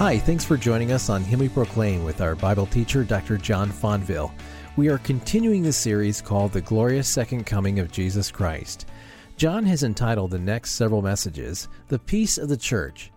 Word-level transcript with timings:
Hi, 0.00 0.18
thanks 0.18 0.46
for 0.46 0.56
joining 0.56 0.92
us 0.92 1.10
on 1.10 1.22
Him 1.22 1.40
We 1.40 1.50
Proclaim 1.50 2.04
with 2.04 2.22
our 2.22 2.34
Bible 2.34 2.64
teacher, 2.64 3.04
Dr. 3.04 3.36
John 3.36 3.68
Fonville. 3.68 4.32
We 4.76 4.88
are 4.88 4.96
continuing 4.96 5.62
the 5.62 5.74
series 5.74 6.22
called 6.22 6.54
The 6.54 6.62
Glorious 6.62 7.06
Second 7.06 7.44
Coming 7.44 7.80
of 7.80 7.92
Jesus 7.92 8.30
Christ. 8.30 8.86
John 9.36 9.62
has 9.66 9.82
entitled 9.82 10.30
the 10.30 10.38
next 10.38 10.70
several 10.70 11.02
messages, 11.02 11.68
The 11.88 11.98
Peace 11.98 12.38
of 12.38 12.48
the 12.48 12.56
Church. 12.56 13.12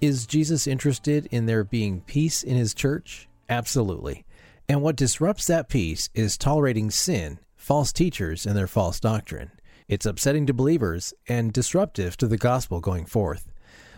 Is 0.00 0.24
Jesus 0.24 0.68
interested 0.68 1.26
in 1.32 1.46
there 1.46 1.64
being 1.64 2.00
peace 2.02 2.44
in 2.44 2.56
his 2.56 2.74
church? 2.74 3.28
Absolutely. 3.48 4.24
And 4.68 4.82
what 4.82 4.94
disrupts 4.94 5.48
that 5.48 5.68
peace 5.68 6.10
is 6.14 6.38
tolerating 6.38 6.92
sin, 6.92 7.40
false 7.56 7.92
teachers, 7.92 8.46
and 8.46 8.56
their 8.56 8.68
false 8.68 9.00
doctrine. 9.00 9.50
It's 9.88 10.06
upsetting 10.06 10.46
to 10.46 10.54
believers 10.54 11.12
and 11.28 11.52
disruptive 11.52 12.16
to 12.18 12.28
the 12.28 12.38
gospel 12.38 12.78
going 12.78 13.06
forth. 13.06 13.50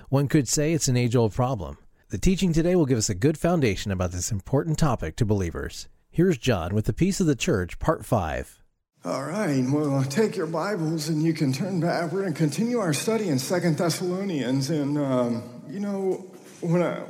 One 0.09 0.29
could 0.29 0.49
say 0.49 0.73
it's 0.73 0.89
an 0.89 0.97
age 0.97 1.15
old 1.15 1.35
problem. 1.35 1.77
The 2.13 2.19
teaching 2.19 2.53
today 2.53 2.77
will 2.77 2.85
give 2.85 2.99
us 2.99 3.09
a 3.09 3.15
good 3.15 3.39
foundation 3.39 3.91
about 3.91 4.13
this 4.13 4.31
important 4.31 4.79
topic 4.79 5.17
to 5.17 5.25
believers. 5.25 5.89
Here's 6.11 6.37
John 6.37 6.75
with 6.75 6.85
the 6.85 6.93
Peace 6.93 7.21
of 7.21 7.27
the 7.27 7.35
Church, 7.35 7.79
Part 7.79 8.05
5. 8.05 8.63
All 9.07 9.23
right, 9.23 9.65
well, 9.67 10.05
take 10.05 10.37
your 10.37 10.47
Bibles 10.47 11.09
and 11.09 11.23
you 11.23 11.33
can 11.33 11.55
turn 11.55 11.81
back. 11.81 12.13
We're 12.13 12.21
going 12.21 12.35
to 12.35 12.39
continue 12.39 12.81
our 12.81 12.93
study 12.93 13.31
in 13.31 13.39
Second 13.39 13.79
Thessalonians. 13.79 14.69
And, 14.69 14.99
um, 14.99 15.43
you 15.71 15.81
know, 15.81 16.31
when 16.61 16.83
a, 16.83 17.07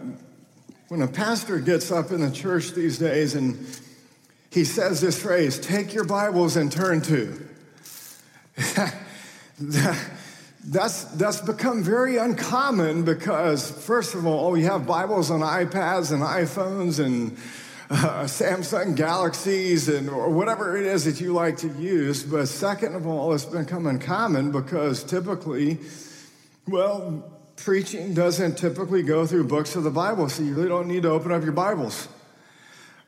when 0.87 1.03
a 1.03 1.09
pastor 1.09 1.59
gets 1.59 1.91
up 1.91 2.13
in 2.13 2.21
the 2.21 2.31
church 2.31 2.71
these 2.71 2.97
days 2.97 3.35
and 3.35 3.59
he 4.53 4.63
says 4.63 5.01
this 5.01 5.21
phrase, 5.21 5.59
take 5.59 5.93
your 5.93 6.05
Bibles 6.05 6.55
and 6.55 6.71
turn 6.71 7.01
to, 7.01 7.49
that, 9.59 9.99
that's, 10.65 11.05
that's 11.05 11.41
become 11.41 11.83
very 11.83 12.19
uncommon 12.19 13.05
because, 13.05 13.71
first 13.71 14.15
of 14.15 14.27
all, 14.27 14.53
we 14.53 14.63
have 14.63 14.87
Bibles 14.87 15.31
on 15.31 15.41
iPads 15.41 16.13
and 16.13 16.23
iPhones 16.23 17.05
and 17.05 17.37
uh, 17.91 18.25
Samsung 18.25 18.97
Galaxies 18.97 19.89
and 19.89 20.09
or 20.09 20.31
whatever 20.31 20.77
it 20.77 20.87
is 20.87 21.05
that 21.05 21.21
you 21.21 21.33
like 21.33 21.59
to 21.59 21.69
use. 21.69 22.23
But 22.23 22.47
second 22.47 22.95
of 22.95 23.07
all, 23.07 23.35
it's 23.35 23.45
become 23.45 23.87
uncommon 23.87 24.53
because 24.53 25.03
typically, 25.03 25.79
well, 26.69 27.31
preaching 27.57 28.15
doesn't 28.15 28.57
typically 28.57 29.03
go 29.03 29.27
through 29.27 29.45
books 29.45 29.77
of 29.77 29.83
the 29.83 29.91
Bible, 29.91 30.29
so 30.29 30.43
you 30.43 30.55
really 30.55 30.69
don't 30.69 30.89
need 30.89 31.03
to 31.03 31.11
open 31.11 31.33
up 31.33 31.43
your 31.43 31.53
Bibles. 31.53 32.09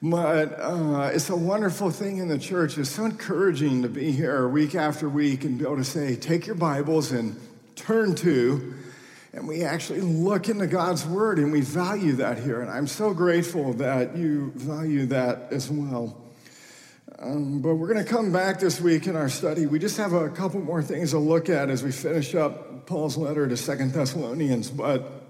But 0.02 0.60
uh, 0.60 1.10
it's 1.12 1.30
a 1.30 1.36
wonderful 1.36 1.90
thing 1.90 2.18
in 2.18 2.28
the 2.28 2.38
church. 2.38 2.76
It's 2.76 2.90
so 2.90 3.04
encouraging 3.06 3.82
to 3.82 3.88
be 3.88 4.12
here 4.12 4.46
week 4.48 4.74
after 4.74 5.08
week 5.08 5.44
and 5.44 5.58
be 5.58 5.64
able 5.64 5.76
to 5.76 5.84
say, 5.84 6.16
take 6.16 6.46
your 6.46 6.56
Bibles 6.56 7.12
and 7.12 7.40
turn 7.74 8.14
to. 8.16 8.74
And 9.32 9.48
we 9.48 9.64
actually 9.64 10.00
look 10.00 10.48
into 10.48 10.66
God's 10.66 11.06
Word 11.06 11.38
and 11.38 11.50
we 11.50 11.60
value 11.60 12.12
that 12.16 12.38
here. 12.38 12.60
And 12.60 12.70
I'm 12.70 12.86
so 12.86 13.12
grateful 13.14 13.72
that 13.74 14.16
you 14.16 14.52
value 14.54 15.06
that 15.06 15.52
as 15.52 15.70
well. 15.70 16.20
Um, 17.18 17.60
but 17.60 17.76
we're 17.76 17.92
going 17.92 18.04
to 18.04 18.10
come 18.10 18.32
back 18.32 18.60
this 18.60 18.80
week 18.80 19.06
in 19.06 19.16
our 19.16 19.28
study. 19.28 19.66
We 19.66 19.78
just 19.78 19.96
have 19.96 20.12
a 20.12 20.28
couple 20.28 20.60
more 20.60 20.82
things 20.82 21.10
to 21.10 21.18
look 21.18 21.48
at 21.48 21.70
as 21.70 21.82
we 21.82 21.90
finish 21.90 22.34
up 22.34 22.86
Paul's 22.86 23.16
letter 23.16 23.48
to 23.48 23.56
Second 23.56 23.92
Thessalonians. 23.92 24.70
But 24.70 25.23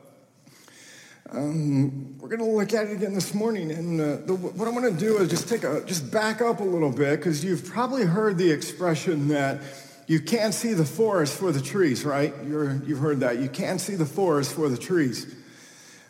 um, 1.34 2.16
we're 2.18 2.28
going 2.28 2.40
to 2.40 2.56
look 2.56 2.72
at 2.72 2.86
it 2.86 2.92
again 2.92 3.12
this 3.12 3.34
morning, 3.34 3.72
and 3.72 4.00
uh, 4.00 4.16
the, 4.24 4.34
what 4.34 4.68
I'm 4.68 4.74
going 4.74 4.92
to 4.92 4.98
do 4.98 5.18
is 5.18 5.28
just 5.28 5.48
take 5.48 5.64
a 5.64 5.84
just 5.84 6.10
back 6.12 6.40
up 6.40 6.60
a 6.60 6.64
little 6.64 6.92
bit 6.92 7.18
because 7.18 7.44
you've 7.44 7.64
probably 7.64 8.04
heard 8.04 8.38
the 8.38 8.50
expression 8.50 9.28
that 9.28 9.60
you 10.06 10.20
can't 10.20 10.54
see 10.54 10.74
the 10.74 10.84
forest 10.84 11.36
for 11.36 11.50
the 11.50 11.60
trees, 11.60 12.04
right? 12.04 12.32
you 12.44 12.58
have 12.58 12.98
heard 12.98 13.20
that. 13.20 13.38
You 13.38 13.48
can't 13.48 13.80
see 13.80 13.96
the 13.96 14.06
forest 14.06 14.54
for 14.54 14.68
the 14.68 14.76
trees. 14.76 15.34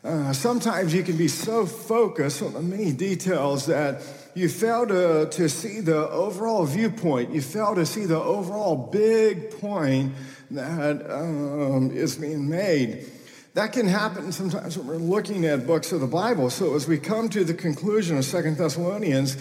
Uh, 0.03 0.35
sometimes 0.35 0.93
you 0.93 1.03
can 1.03 1.17
be 1.17 1.29
so 1.29 1.65
focused 1.65 2.43
on 2.43 2.53
the 2.53 2.61
many 2.61 2.93
details 2.93 3.65
that 3.67 4.03
you 4.35 4.51
fail 4.51 4.87
to, 4.87 5.27
to 5.31 5.49
see 5.49 5.81
the 5.81 6.11
overall 6.11 6.67
viewpoint. 6.67 7.33
You 7.33 7.41
fail 7.41 7.75
to 7.77 7.87
see 7.87 8.05
the 8.05 8.21
overall 8.21 8.77
big 8.77 9.59
point 9.59 10.13
that 10.51 11.11
um, 11.11 11.91
is 11.93 12.17
being 12.17 12.47
made. 12.47 13.07
That 13.55 13.73
can 13.73 13.87
happen 13.87 14.33
sometimes 14.33 14.77
when 14.77 14.89
we're 14.89 14.97
looking 14.97 15.45
at 15.45 15.65
books 15.65 15.93
of 15.93 16.01
the 16.01 16.09
Bible. 16.09 16.51
So 16.51 16.75
as 16.75 16.89
we 16.89 16.99
come 16.99 17.29
to 17.29 17.45
the 17.45 17.55
conclusion 17.55 18.19
of 18.19 18.25
Second 18.25 18.59
Thessalonians, 18.59 19.37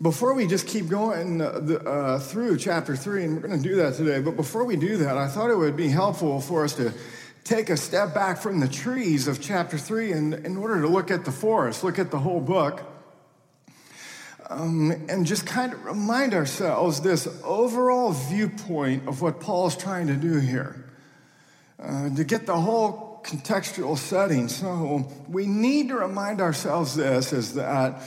before 0.00 0.34
we 0.34 0.46
just 0.46 0.68
keep 0.68 0.88
going 0.88 1.40
uh, 1.40 1.46
uh, 1.84 2.18
through 2.20 2.58
chapter 2.58 2.94
three, 2.94 3.24
and 3.24 3.34
we're 3.34 3.48
going 3.48 3.60
to 3.60 3.68
do 3.68 3.74
that 3.76 3.94
today, 3.94 4.20
but 4.20 4.36
before 4.36 4.64
we 4.64 4.76
do 4.76 4.96
that, 4.98 5.18
I 5.18 5.26
thought 5.26 5.50
it 5.50 5.56
would 5.56 5.76
be 5.76 5.88
helpful 5.88 6.40
for 6.40 6.62
us 6.62 6.74
to 6.76 6.92
take 7.42 7.68
a 7.68 7.76
step 7.76 8.14
back 8.14 8.38
from 8.38 8.60
the 8.60 8.68
trees 8.68 9.26
of 9.26 9.40
chapter 9.40 9.76
three 9.76 10.12
in, 10.12 10.34
in 10.46 10.56
order 10.56 10.80
to 10.80 10.86
look 10.86 11.10
at 11.10 11.24
the 11.24 11.32
forest, 11.32 11.82
look 11.82 11.98
at 11.98 12.12
the 12.12 12.18
whole 12.20 12.40
book, 12.40 12.80
um, 14.50 14.92
and 15.08 15.26
just 15.26 15.46
kind 15.46 15.72
of 15.72 15.84
remind 15.84 16.32
ourselves 16.32 17.00
this 17.00 17.26
overall 17.42 18.12
viewpoint 18.12 19.08
of 19.08 19.20
what 19.20 19.40
Paul's 19.40 19.76
trying 19.76 20.06
to 20.06 20.14
do 20.14 20.38
here. 20.38 20.84
Uh, 21.82 22.08
to 22.14 22.22
get 22.22 22.46
the 22.46 22.54
whole 22.54 23.11
contextual 23.24 23.96
setting. 23.96 24.48
So 24.48 25.08
we 25.28 25.46
need 25.46 25.88
to 25.88 25.96
remind 25.96 26.40
ourselves 26.40 26.94
this 26.94 27.32
is 27.32 27.54
that 27.54 28.02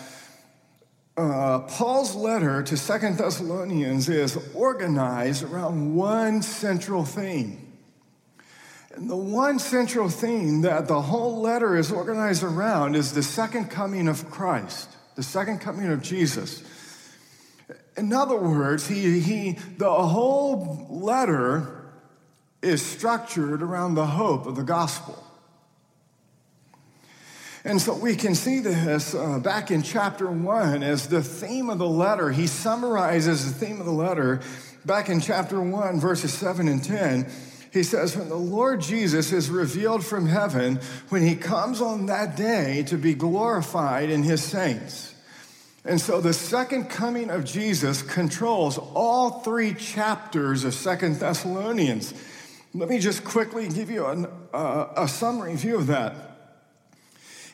uh, 1.18 1.59
Paul's 1.59 2.14
letter 2.16 2.62
to 2.64 2.76
Second 2.76 3.18
Thessalonians 3.18 4.09
is 4.09 4.38
organized 4.53 5.44
around 5.44 5.96
one 5.96 6.42
central 6.42 7.06
theme. 7.06 7.62
And 8.96 9.09
the 9.09 9.16
one 9.16 9.59
central 9.59 10.09
theme 10.09 10.62
that 10.62 10.88
the 10.88 11.02
whole 11.02 11.42
letter 11.42 11.78
is 11.78 11.92
organized 11.92 12.44
around 12.44 12.96
is 12.96 13.14
the 13.14 13.24
second 13.24 13.70
coming 13.70 14.08
of 14.08 14.30
Christ, 14.30 14.90
the 15.16 15.24
second 15.24 15.59
coming 15.59 15.90
of 15.90 16.02
Jesus. 16.02 16.64
In 17.97 18.12
other 18.12 18.38
words, 18.38 18.88
he, 18.88 19.20
he, 19.22 19.53
the 19.78 19.94
whole 19.94 20.88
letter 20.90 21.84
is 22.66 22.86
structured 22.86 23.62
around 23.62 23.96
the 23.96 24.06
hope 24.06 24.46
of 24.46 24.56
the 24.56 24.64
gospel. 24.64 25.22
And 27.64 27.81
so 27.81 27.96
we 27.96 28.16
can 28.16 28.36
see 28.36 28.59
this 28.59 29.16
uh, 29.16 29.40
back 29.40 29.72
in 29.72 29.81
chapter 29.81 30.30
one 30.30 30.84
as 30.84 31.08
the 31.08 31.24
theme 31.24 31.70
of 31.70 31.80
the 31.80 31.88
letter. 31.90 32.31
He 32.31 32.46
summarizes 32.46 33.52
the 33.52 33.66
theme 33.66 33.80
of 33.80 33.86
the 33.86 33.92
letter 33.92 34.42
back 34.86 35.09
in 35.09 35.20
chapter 35.20 35.59
one, 35.59 36.00
verses 36.00 36.31
seven 36.31 36.68
and 36.68 36.84
10. 36.84 37.28
He 37.72 37.81
says, 37.84 38.16
When 38.16 38.30
the 38.30 38.36
Lord 38.36 38.82
Jesus 38.82 39.34
is 39.34 39.50
revealed 39.50 40.06
from 40.06 40.28
heaven, 40.28 40.80
when 41.09 41.24
he 41.24 41.36
comes 41.36 41.82
on 41.82 42.06
that 42.06 42.36
day 42.36 42.84
to 42.84 42.97
be 42.97 43.16
glorified 43.16 44.09
in 44.09 44.24
his 44.24 44.44
saints. 44.44 45.14
And 45.84 46.00
so 46.00 46.22
the 46.22 46.34
second 46.34 46.86
coming 46.86 47.30
of 47.30 47.46
Jesus 47.46 48.02
controls 48.02 48.78
all 48.78 49.42
three 49.42 49.74
chapters 49.74 50.64
of 50.64 50.74
Second 50.74 51.20
Thessalonians. 51.20 52.14
Let 52.78 52.90
me 52.90 53.00
just 53.00 53.24
quickly 53.24 53.69
give 53.69 53.90
you 53.90 54.06
an, 54.06 54.28
uh, 54.53 54.88
a 54.97 55.08
summary 55.08 55.56
view 55.56 55.78
of 55.78 55.88
that. 55.88 56.13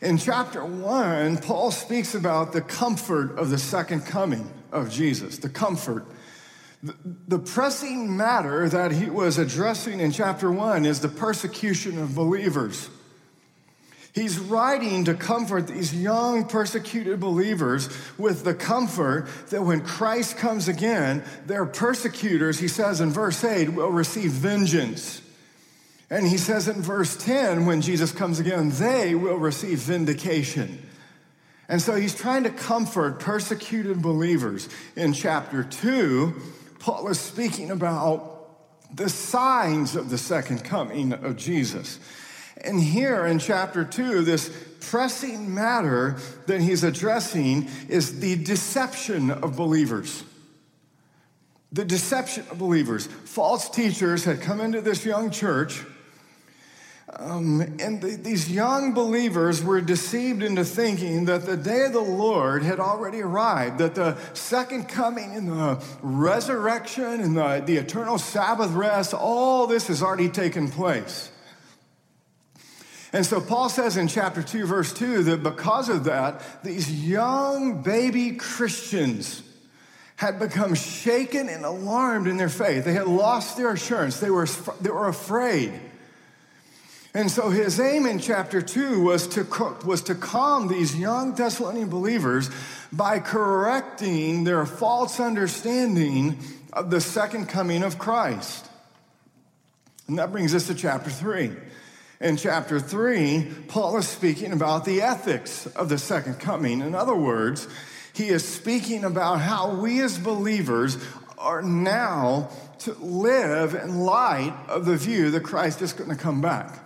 In 0.02 0.18
chapter 0.18 0.66
one, 0.66 1.38
Paul 1.38 1.70
speaks 1.70 2.16
about 2.16 2.54
the 2.54 2.62
comfort 2.62 3.38
of 3.38 3.52
the 3.52 3.60
second 3.60 4.02
coming 4.02 4.52
of 4.72 4.90
Jesus, 4.90 5.38
the 5.38 5.48
comfort. 5.48 6.08
The, 6.82 6.96
the 7.28 7.38
pressing 7.38 8.18
matter 8.18 8.68
that 8.68 8.94
he 8.94 9.12
was 9.12 9.38
addressing 9.38 10.00
in 10.00 10.12
chapter 10.12 10.52
one 10.52 10.88
is 10.88 11.02
the 11.02 11.10
persecution 11.10 12.00
of 12.00 12.16
believers. 12.16 12.90
He's 14.14 14.38
writing 14.38 15.06
to 15.06 15.14
comfort 15.14 15.68
these 15.68 15.96
young 15.96 16.46
persecuted 16.46 17.20
believers 17.20 17.88
with 18.18 18.44
the 18.44 18.54
comfort 18.54 19.28
that 19.52 19.64
when 19.64 19.82
Christ 19.82 20.38
comes 20.38 20.68
again, 20.68 21.24
their 21.46 21.66
persecutors, 21.66 22.60
he 22.60 22.68
says 22.68 23.00
in 23.00 23.12
verse 23.12 23.42
8, 23.44 23.70
will 23.70 23.90
receive 23.90 24.32
vengeance. 24.32 25.22
And 26.10 26.28
he 26.28 26.38
says 26.38 26.68
in 26.68 26.82
verse 26.82 27.16
10, 27.16 27.66
when 27.66 27.82
Jesus 27.82 28.12
comes 28.12 28.40
again, 28.40 28.72
they 28.72 29.16
will 29.16 29.38
receive 29.38 29.80
vindication. 29.80 30.86
And 31.70 31.82
so 31.82 31.96
he's 31.96 32.14
trying 32.14 32.44
to 32.44 32.50
comfort 32.50 33.22
persecuted 33.22 34.02
believers. 34.02 34.68
In 34.98 35.14
chapter 35.14 35.64
2, 35.64 36.36
Paul 36.80 37.08
is 37.08 37.18
speaking 37.18 37.72
about 37.72 38.50
the 38.94 39.08
signs 39.08 39.96
of 39.96 40.10
the 40.10 40.18
second 40.18 40.66
coming 40.66 41.14
of 41.14 41.38
Jesus. 41.38 41.98
And 42.64 42.80
here 42.80 43.26
in 43.26 43.40
chapter 43.40 43.84
2, 43.84 44.22
this 44.24 44.52
pressing 44.82 45.54
matter 45.54 46.18
that 46.48 46.62
he's 46.62 46.84
addressing 46.84 47.70
is 47.90 48.20
the 48.20 48.36
deception 48.36 49.32
of 49.32 49.56
believers. 49.56 50.24
The 51.72 51.86
deception 51.86 52.46
of 52.52 52.60
believers. 52.60 53.08
False 53.08 53.70
teachers 53.70 54.26
had 54.26 54.42
come 54.42 54.60
into 54.60 54.82
this 54.82 55.06
young 55.06 55.32
church, 55.32 55.84
um, 57.14 57.62
and 57.80 58.02
the, 58.02 58.16
these 58.16 58.50
young 58.50 58.94
believers 58.94 59.64
were 59.64 59.82
deceived 59.82 60.44
into 60.44 60.64
thinking 60.64 61.26
that 61.26 61.46
the 61.46 61.58
day 61.58 61.86
of 61.86 61.94
the 61.94 62.00
Lord 62.00 62.64
had 62.64 62.80
already 62.80 63.22
arrived, 63.22 63.80
that 63.80 63.96
the 63.96 64.18
second 64.34 64.88
coming 64.88 65.36
and 65.36 65.50
the 65.50 65.84
resurrection 66.02 67.04
and 67.04 67.36
the, 67.36 67.64
the 67.66 67.78
eternal 67.78 68.18
Sabbath 68.18 68.72
rest, 68.72 69.14
all 69.14 69.68
this 69.68 69.88
has 69.88 70.02
already 70.02 70.30
taken 70.30 70.70
place. 70.70 71.31
And 73.14 73.26
so 73.26 73.42
Paul 73.42 73.70
says 73.70 73.98
in 73.98 74.08
chapter 74.08 74.42
2, 74.42 74.66
verse 74.66 74.94
2, 74.94 75.24
that 75.24 75.44
because 75.44 75.90
of 75.90 76.06
that, 76.06 76.64
these 76.64 76.90
young 77.06 77.82
baby 77.82 78.32
Christians 78.32 79.44
had 80.16 80.40
become 80.40 80.76
shaken 80.76 81.50
and 81.50 81.66
alarmed 81.66 82.28
in 82.28 82.38
their 82.38 82.48
faith. 82.48 82.86
They 82.86 82.94
had 82.94 83.08
lost 83.08 83.58
their 83.58 83.72
assurance, 83.72 84.20
they 84.20 84.30
were, 84.30 84.48
they 84.80 84.92
were 84.92 85.08
afraid. 85.08 85.74
And 87.14 87.30
so 87.30 87.50
his 87.50 87.78
aim 87.80 88.06
in 88.06 88.20
chapter 88.20 88.62
2 88.62 89.02
was 89.02 89.28
to, 89.30 89.44
was 89.86 90.02
to 90.04 90.16
calm 90.16 90.70
these 90.70 90.96
young 90.96 91.36
Thessalonian 91.36 91.90
believers 91.90 92.50
by 92.94 93.20
correcting 93.20 94.46
their 94.46 94.66
false 94.66 95.20
understanding 95.20 96.38
of 96.72 96.90
the 96.90 97.02
second 97.02 97.48
coming 97.48 97.84
of 97.84 98.00
Christ. 98.00 98.70
And 100.08 100.20
that 100.20 100.32
brings 100.32 100.56
us 100.56 100.68
to 100.68 100.76
chapter 100.76 101.10
3. 101.10 101.52
In 102.22 102.38
chapter 102.38 102.80
3, 102.80 103.48
Paul 103.68 103.98
is 103.98 104.08
speaking 104.08 104.54
about 104.54 104.86
the 104.86 105.02
ethics 105.02 105.66
of 105.66 105.90
the 105.90 105.98
second 105.98 106.36
coming. 106.36 106.82
In 106.82 106.94
other 106.94 107.16
words, 107.16 107.68
he 108.14 108.30
is 108.30 108.48
speaking 108.48 109.04
about 109.04 109.42
how 109.42 109.74
we 109.74 110.02
as 110.02 110.20
believers 110.20 110.98
are 111.40 111.64
now 111.64 112.52
to 112.80 112.94
live 112.94 113.74
in 113.74 114.02
light 114.02 114.56
of 114.70 114.86
the 114.86 114.98
view 114.98 115.32
that 115.32 115.42
Christ 115.42 115.82
is 115.82 115.94
going 115.94 116.12
to 116.12 116.16
come 116.16 116.42
back. 116.42 116.78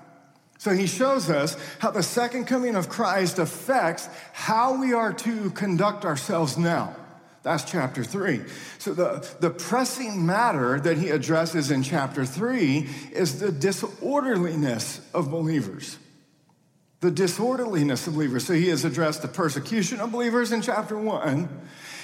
So 0.57 0.71
he 0.71 0.87
shows 0.87 1.29
us 1.29 1.57
how 1.79 1.91
the 1.91 2.01
second 2.01 2.45
coming 2.45 2.77
of 2.77 2.87
Christ 2.87 3.37
affects 3.37 4.07
how 4.31 4.79
we 4.79 4.93
are 4.93 5.11
to 5.11 5.49
conduct 5.49 6.05
ourselves 6.05 6.57
now. 6.57 6.95
That's 7.45 7.63
chapter 7.63 8.03
three. 8.03 8.41
So 8.79 8.95
the, 8.95 9.29
the 9.39 9.51
pressing 9.51 10.25
matter 10.25 10.79
that 10.79 10.97
he 10.97 11.11
addresses 11.11 11.69
in 11.69 11.83
chapter 11.83 12.25
three 12.25 12.89
is 13.11 13.39
the 13.39 13.51
disorderliness 13.51 14.99
of 15.13 15.29
believers. 15.29 15.99
The 17.01 17.11
disorderliness 17.11 18.07
of 18.07 18.15
believers. 18.15 18.47
So 18.47 18.53
he 18.53 18.69
has 18.69 18.83
addressed 18.83 19.21
the 19.21 19.27
persecution 19.27 19.99
of 19.99 20.11
believers 20.11 20.51
in 20.51 20.63
chapter 20.63 20.97
one. 20.97 21.47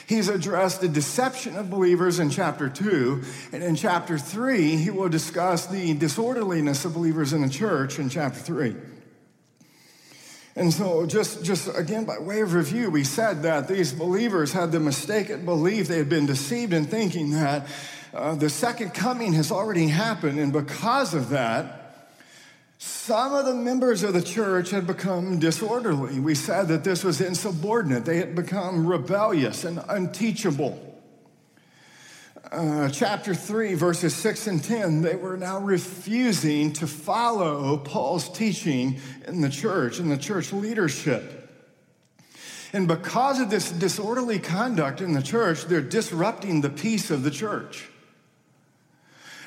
He's 0.05 0.29
addressed 0.29 0.81
the 0.81 0.87
deception 0.87 1.55
of 1.55 1.71
believers 1.71 2.19
in 2.19 2.29
chapter 2.29 2.69
two. 2.69 3.23
And 3.51 3.63
in 3.63 3.75
chapter 3.75 4.19
three, 4.19 4.75
he 4.75 4.91
will 4.91 5.09
discuss 5.09 5.65
the 5.65 5.95
disorderliness 5.95 6.85
of 6.85 6.93
believers 6.93 7.33
in 7.33 7.41
the 7.41 7.49
church 7.49 7.97
in 7.97 8.09
chapter 8.09 8.39
three. 8.39 8.75
And 10.55 10.73
so, 10.73 11.05
just, 11.05 11.43
just 11.43 11.69
again, 11.77 12.03
by 12.03 12.19
way 12.19 12.41
of 12.41 12.53
review, 12.53 12.89
we 12.89 13.05
said 13.05 13.43
that 13.43 13.67
these 13.67 13.93
believers 13.93 14.51
had 14.51 14.71
the 14.71 14.79
mistaken 14.79 15.45
belief, 15.45 15.87
they 15.87 15.97
had 15.97 16.09
been 16.09 16.25
deceived 16.25 16.73
in 16.73 16.85
thinking 16.85 17.31
that 17.31 17.67
uh, 18.13 18.35
the 18.35 18.49
second 18.49 18.93
coming 18.93 19.33
has 19.33 19.51
already 19.51 19.87
happened. 19.87 20.39
And 20.39 20.51
because 20.51 21.13
of 21.13 21.29
that, 21.29 21.77
some 22.77 23.33
of 23.33 23.45
the 23.45 23.53
members 23.53 24.03
of 24.03 24.13
the 24.13 24.21
church 24.21 24.71
had 24.71 24.87
become 24.87 25.39
disorderly. 25.39 26.19
We 26.19 26.35
said 26.35 26.67
that 26.67 26.83
this 26.83 27.03
was 27.03 27.21
insubordinate, 27.21 28.03
they 28.03 28.17
had 28.17 28.35
become 28.35 28.85
rebellious 28.85 29.63
and 29.63 29.81
unteachable 29.87 30.90
uh, 32.51 32.89
chapter 32.89 33.33
3, 33.33 33.75
verses 33.75 34.15
6 34.15 34.47
and 34.47 34.63
10, 34.63 35.01
they 35.01 35.15
were 35.15 35.37
now 35.37 35.59
refusing 35.59 36.73
to 36.73 36.87
follow 36.87 37.77
Paul's 37.77 38.29
teaching 38.29 38.99
in 39.27 39.41
the 39.41 39.49
church, 39.49 39.99
in 39.99 40.09
the 40.09 40.17
church 40.17 40.51
leadership. 40.51 41.37
And 42.73 42.87
because 42.87 43.39
of 43.39 43.49
this 43.49 43.71
disorderly 43.71 44.39
conduct 44.39 45.01
in 45.01 45.13
the 45.13 45.21
church, 45.21 45.65
they're 45.65 45.81
disrupting 45.81 46.61
the 46.61 46.69
peace 46.69 47.11
of 47.11 47.23
the 47.23 47.31
church. 47.31 47.87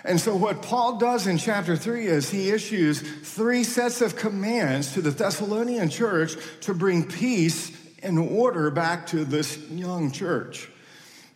And 0.05 0.21
so, 0.21 0.37
what 0.37 0.61
Paul 0.61 0.99
does 0.99 1.27
in 1.27 1.39
chapter 1.39 1.77
3 1.77 2.07
is 2.07 2.31
he 2.31 2.51
issues 2.51 3.01
three 3.01 3.65
sets 3.65 4.03
of 4.03 4.17
commands 4.17 4.93
to 4.93 5.01
the 5.01 5.11
Thessalonian 5.11 5.89
church 5.89 6.37
to 6.63 6.75
bring 6.75 7.09
peace 7.09 7.73
and 8.03 8.19
order 8.19 8.71
back 8.71 9.07
to 9.09 9.25
this 9.25 9.59
young 9.71 10.13
church. 10.13 10.69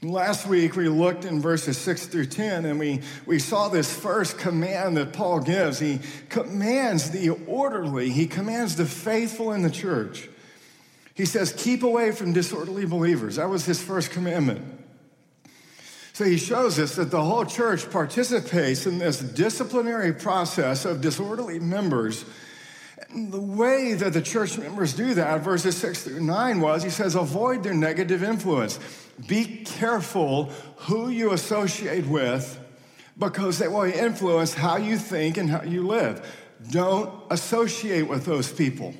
Last 0.01 0.47
week 0.47 0.77
we 0.77 0.89
looked 0.89 1.25
in 1.25 1.41
verses 1.41 1.77
6 1.79 2.07
through 2.07 2.27
10 2.27 2.65
and 2.67 2.79
we, 2.79 3.01
we 3.27 3.41
saw 3.41 3.69
this 3.69 3.93
first 3.93 4.39
command 4.39 4.97
that 4.97 5.13
Paul 5.13 5.41
gives. 5.41 5.81
He 5.81 5.99
commands 6.29 7.11
the 7.11 7.31
orderly, 7.31 8.11
he 8.11 8.27
commands 8.27 8.77
the 8.77 8.87
faithful 8.87 9.53
in 9.53 9.63
the 9.63 9.71
church. 9.71 10.29
He 11.15 11.25
says, 11.25 11.53
Keep 11.53 11.83
away 11.83 12.13
from 12.13 12.33
disorderly 12.33 12.87
believers. 12.87 13.37
That 13.37 13.49
was 13.49 13.67
his 13.67 13.83
first 13.83 14.13
commandment. 14.13 14.65
So 16.13 16.25
he 16.25 16.37
shows 16.37 16.79
us 16.79 16.95
that 16.95 17.11
the 17.11 17.23
whole 17.23 17.45
church 17.45 17.91
participates 17.91 18.87
in 18.87 18.99
this 18.99 19.19
disciplinary 19.19 20.13
process 20.13 20.85
of 20.85 21.01
disorderly 21.01 21.59
members. 21.59 22.25
And 23.11 23.33
the 23.33 23.41
way 23.41 23.95
that 23.95 24.13
the 24.13 24.23
church 24.23 24.59
members 24.59 24.93
do 24.95 25.15
that, 25.15 25.41
verses 25.43 25.77
6 25.77 26.05
through 26.05 26.21
9, 26.21 26.61
was 26.61 26.85
he 26.85 26.91
says, 26.91 27.17
avoid 27.17 27.65
their 27.65 27.75
negative 27.75 28.23
influence 28.23 28.79
be 29.27 29.65
careful 29.65 30.45
who 30.77 31.09
you 31.09 31.33
associate 31.33 32.07
with 32.07 32.59
because 33.19 33.59
they 33.59 33.69
will 33.69 33.83
influence 33.83 34.55
how 34.55 34.77
you 34.77 34.97
think 34.97 35.37
and 35.37 35.51
how 35.51 35.63
you 35.63 35.87
live. 35.87 36.25
Don't 36.71 37.13
associate 37.31 38.09
with 38.09 38.25
those 38.25 38.53
people. 38.53 38.95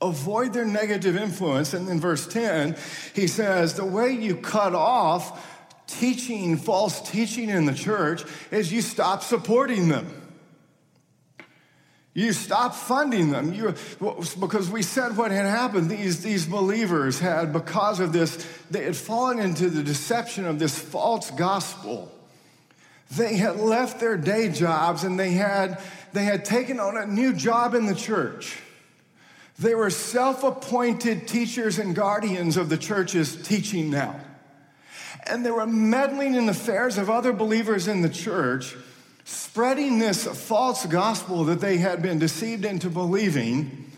Avoid 0.00 0.52
their 0.52 0.64
negative 0.64 1.16
influence. 1.16 1.74
And 1.74 1.88
in 1.88 2.00
verse 2.00 2.26
10, 2.26 2.76
he 3.14 3.26
says, 3.26 3.74
the 3.74 3.84
way 3.84 4.12
you 4.12 4.36
cut 4.36 4.74
off 4.74 5.44
teaching, 5.86 6.56
false 6.56 7.00
teaching 7.10 7.48
in 7.48 7.66
the 7.66 7.74
church 7.74 8.22
is 8.50 8.72
you 8.72 8.80
stop 8.82 9.22
supporting 9.22 9.88
them. 9.88 10.27
You 12.14 12.32
stop 12.32 12.74
funding 12.74 13.30
them. 13.30 13.52
You, 13.52 13.74
because 14.40 14.70
we 14.70 14.82
said 14.82 15.16
what 15.16 15.30
had 15.30 15.46
happened. 15.46 15.90
These, 15.90 16.22
these 16.22 16.46
believers 16.46 17.20
had, 17.20 17.52
because 17.52 18.00
of 18.00 18.12
this, 18.12 18.44
they 18.70 18.84
had 18.84 18.96
fallen 18.96 19.38
into 19.38 19.70
the 19.70 19.82
deception 19.82 20.44
of 20.44 20.58
this 20.58 20.76
false 20.76 21.30
gospel. 21.30 22.10
They 23.16 23.36
had 23.36 23.56
left 23.56 24.00
their 24.00 24.16
day 24.16 24.50
jobs 24.50 25.04
and 25.04 25.18
they 25.18 25.32
had, 25.32 25.80
they 26.12 26.24
had 26.24 26.44
taken 26.44 26.80
on 26.80 26.96
a 26.96 27.06
new 27.06 27.32
job 27.32 27.74
in 27.74 27.86
the 27.86 27.94
church. 27.94 28.58
They 29.58 29.74
were 29.74 29.90
self 29.90 30.44
appointed 30.44 31.26
teachers 31.26 31.78
and 31.78 31.94
guardians 31.94 32.56
of 32.56 32.68
the 32.68 32.76
church's 32.76 33.36
teaching 33.36 33.90
now. 33.90 34.20
And 35.26 35.44
they 35.44 35.50
were 35.50 35.66
meddling 35.66 36.34
in 36.34 36.46
the 36.46 36.52
affairs 36.52 36.96
of 36.96 37.10
other 37.10 37.32
believers 37.32 37.88
in 37.88 38.02
the 38.02 38.08
church 38.08 38.76
spreading 39.28 39.98
this 39.98 40.26
false 40.26 40.86
gospel 40.86 41.44
that 41.44 41.60
they 41.60 41.76
had 41.76 42.00
been 42.00 42.18
deceived 42.18 42.64
into 42.64 42.88
believing. 42.88 43.92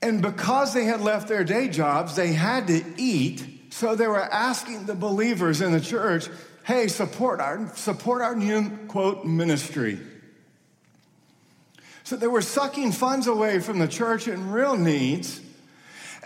And 0.00 0.22
because 0.22 0.72
they 0.72 0.84
had 0.84 1.02
left 1.02 1.28
their 1.28 1.44
day 1.44 1.68
jobs, 1.68 2.16
they 2.16 2.32
had 2.32 2.66
to 2.68 2.82
eat. 2.96 3.44
So 3.68 3.94
they 3.94 4.06
were 4.06 4.22
asking 4.22 4.86
the 4.86 4.94
believers 4.94 5.60
in 5.60 5.72
the 5.72 5.82
church, 5.82 6.28
hey, 6.64 6.88
support 6.88 7.40
our, 7.40 7.74
support 7.76 8.22
our 8.22 8.34
new, 8.34 8.70
quote, 8.88 9.26
ministry. 9.26 9.98
So 12.04 12.16
they 12.16 12.26
were 12.26 12.40
sucking 12.40 12.92
funds 12.92 13.26
away 13.26 13.60
from 13.60 13.78
the 13.78 13.88
church 13.88 14.28
in 14.28 14.50
real 14.50 14.78
needs. 14.78 15.42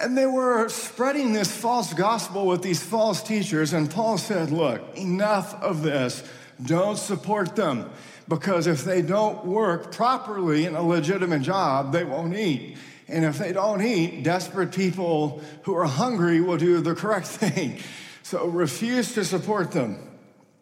And 0.01 0.17
they 0.17 0.27
were 0.27 0.69
spreading 0.69 1.33
this 1.33 1.51
false 1.51 1.93
gospel 1.93 2.47
with 2.47 2.63
these 2.63 2.83
false 2.83 3.21
teachers. 3.21 3.73
And 3.73 3.91
Paul 3.91 4.17
said, 4.17 4.53
Look, 4.53 4.97
enough 4.97 5.61
of 5.61 5.83
this. 5.83 6.23
Don't 6.65 6.97
support 6.97 7.57
them 7.57 7.91
because 8.29 8.67
if 8.67 8.85
they 8.85 9.03
don't 9.03 9.45
work 9.45 9.93
properly 9.93 10.67
in 10.67 10.75
a 10.75 10.83
legitimate 10.83 11.43
job, 11.43 11.93
they 11.93 12.05
won't 12.05 12.37
eat. 12.37 12.77
And 13.09 13.25
if 13.25 13.39
they 13.39 13.53
don't 13.53 13.83
eat, 13.83 14.23
desperate 14.23 14.73
people 14.73 15.43
who 15.63 15.77
are 15.77 15.85
hungry 15.85 16.41
will 16.41 16.57
do 16.57 16.81
the 16.81 16.95
correct 16.95 17.27
thing. 17.43 17.79
So 18.23 18.47
refuse 18.47 19.15
to 19.15 19.25
support 19.25 19.73
them 19.73 19.99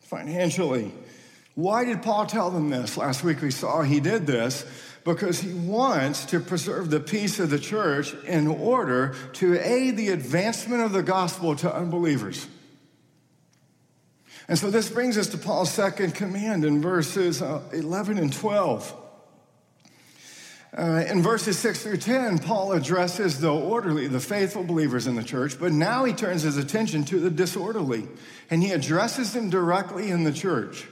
financially. 0.00 0.92
Why 1.54 1.84
did 1.84 2.02
Paul 2.02 2.26
tell 2.26 2.50
them 2.50 2.70
this? 2.70 2.96
Last 2.96 3.22
week 3.22 3.42
we 3.42 3.50
saw 3.50 3.82
he 3.82 4.00
did 4.00 4.26
this 4.26 4.64
because 5.04 5.40
he 5.40 5.52
wants 5.52 6.26
to 6.26 6.40
preserve 6.40 6.90
the 6.90 7.00
peace 7.00 7.38
of 7.38 7.50
the 7.50 7.58
church 7.58 8.14
in 8.24 8.46
order 8.46 9.14
to 9.34 9.58
aid 9.58 9.96
the 9.96 10.08
advancement 10.08 10.82
of 10.82 10.92
the 10.92 11.02
gospel 11.02 11.56
to 11.56 11.74
unbelievers. 11.74 12.46
And 14.50 14.58
so 14.58 14.68
this 14.68 14.90
brings 14.90 15.16
us 15.16 15.28
to 15.28 15.38
Paul's 15.38 15.70
second 15.70 16.16
command 16.16 16.64
in 16.64 16.82
verses 16.82 17.40
uh, 17.40 17.62
11 17.72 18.18
and 18.18 18.32
12. 18.32 18.96
Uh, 20.76 21.04
in 21.08 21.22
verses 21.22 21.56
6 21.60 21.84
through 21.84 21.98
10, 21.98 22.40
Paul 22.40 22.72
addresses 22.72 23.38
the 23.38 23.52
orderly, 23.52 24.08
the 24.08 24.18
faithful 24.18 24.64
believers 24.64 25.06
in 25.06 25.14
the 25.14 25.22
church, 25.22 25.56
but 25.60 25.70
now 25.70 26.02
he 26.02 26.12
turns 26.12 26.42
his 26.42 26.56
attention 26.56 27.04
to 27.04 27.20
the 27.20 27.30
disorderly, 27.30 28.08
and 28.50 28.60
he 28.60 28.72
addresses 28.72 29.32
them 29.32 29.50
directly 29.50 30.10
in 30.10 30.24
the 30.24 30.32
church. 30.32 30.84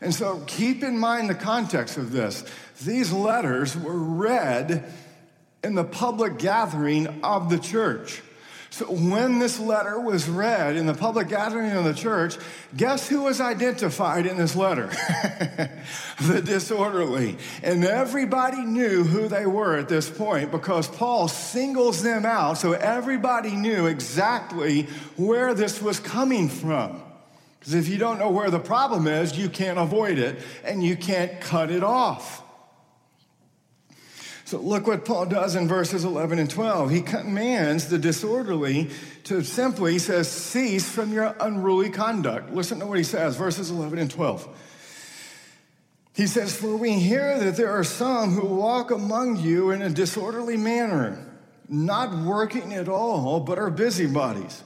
And 0.00 0.12
so 0.12 0.42
keep 0.48 0.82
in 0.82 0.98
mind 0.98 1.30
the 1.30 1.36
context 1.36 1.96
of 1.96 2.10
this. 2.10 2.44
These 2.82 3.12
letters 3.12 3.76
were 3.76 3.96
read 3.96 4.92
in 5.62 5.76
the 5.76 5.84
public 5.84 6.38
gathering 6.38 7.22
of 7.22 7.48
the 7.48 7.60
church. 7.60 8.22
So 8.74 8.86
when 8.86 9.38
this 9.38 9.60
letter 9.60 10.00
was 10.00 10.28
read 10.28 10.74
in 10.74 10.86
the 10.86 10.94
public 10.94 11.28
gathering 11.28 11.70
of 11.70 11.84
the 11.84 11.94
church, 11.94 12.36
guess 12.76 13.08
who 13.08 13.22
was 13.22 13.40
identified 13.40 14.26
in 14.26 14.36
this 14.36 14.56
letter? 14.56 14.88
the 16.20 16.42
disorderly. 16.44 17.38
And 17.62 17.84
everybody 17.84 18.62
knew 18.62 19.04
who 19.04 19.28
they 19.28 19.46
were 19.46 19.76
at 19.76 19.88
this 19.88 20.10
point 20.10 20.50
because 20.50 20.88
Paul 20.88 21.28
singles 21.28 22.02
them 22.02 22.26
out 22.26 22.58
so 22.58 22.72
everybody 22.72 23.54
knew 23.54 23.86
exactly 23.86 24.88
where 25.16 25.54
this 25.54 25.80
was 25.80 26.00
coming 26.00 26.48
from. 26.48 27.00
Because 27.60 27.74
if 27.74 27.88
you 27.88 27.96
don't 27.96 28.18
know 28.18 28.32
where 28.32 28.50
the 28.50 28.58
problem 28.58 29.06
is, 29.06 29.38
you 29.38 29.48
can't 29.48 29.78
avoid 29.78 30.18
it 30.18 30.40
and 30.64 30.82
you 30.82 30.96
can't 30.96 31.40
cut 31.40 31.70
it 31.70 31.84
off. 31.84 32.43
So 34.46 34.60
look 34.60 34.86
what 34.86 35.06
Paul 35.06 35.26
does 35.26 35.56
in 35.56 35.66
verses 35.66 36.04
11 36.04 36.38
and 36.38 36.50
12. 36.50 36.90
He 36.90 37.00
commands 37.00 37.88
the 37.88 37.98
disorderly 37.98 38.90
to 39.24 39.42
simply, 39.42 39.98
says, 39.98 40.30
cease 40.30 40.88
from 40.88 41.12
your 41.12 41.34
unruly 41.40 41.88
conduct. 41.88 42.52
Listen 42.52 42.78
to 42.80 42.86
what 42.86 42.98
he 42.98 43.04
says, 43.04 43.36
verses 43.36 43.70
11 43.70 43.98
and 43.98 44.10
12. 44.10 44.46
He 46.14 46.26
says, 46.26 46.54
For 46.54 46.76
we 46.76 46.92
hear 47.00 47.38
that 47.38 47.56
there 47.56 47.70
are 47.70 47.84
some 47.84 48.32
who 48.32 48.46
walk 48.46 48.90
among 48.90 49.36
you 49.36 49.70
in 49.70 49.80
a 49.80 49.88
disorderly 49.88 50.58
manner, 50.58 51.26
not 51.66 52.14
working 52.14 52.74
at 52.74 52.88
all, 52.88 53.40
but 53.40 53.58
are 53.58 53.70
busybodies. 53.70 54.62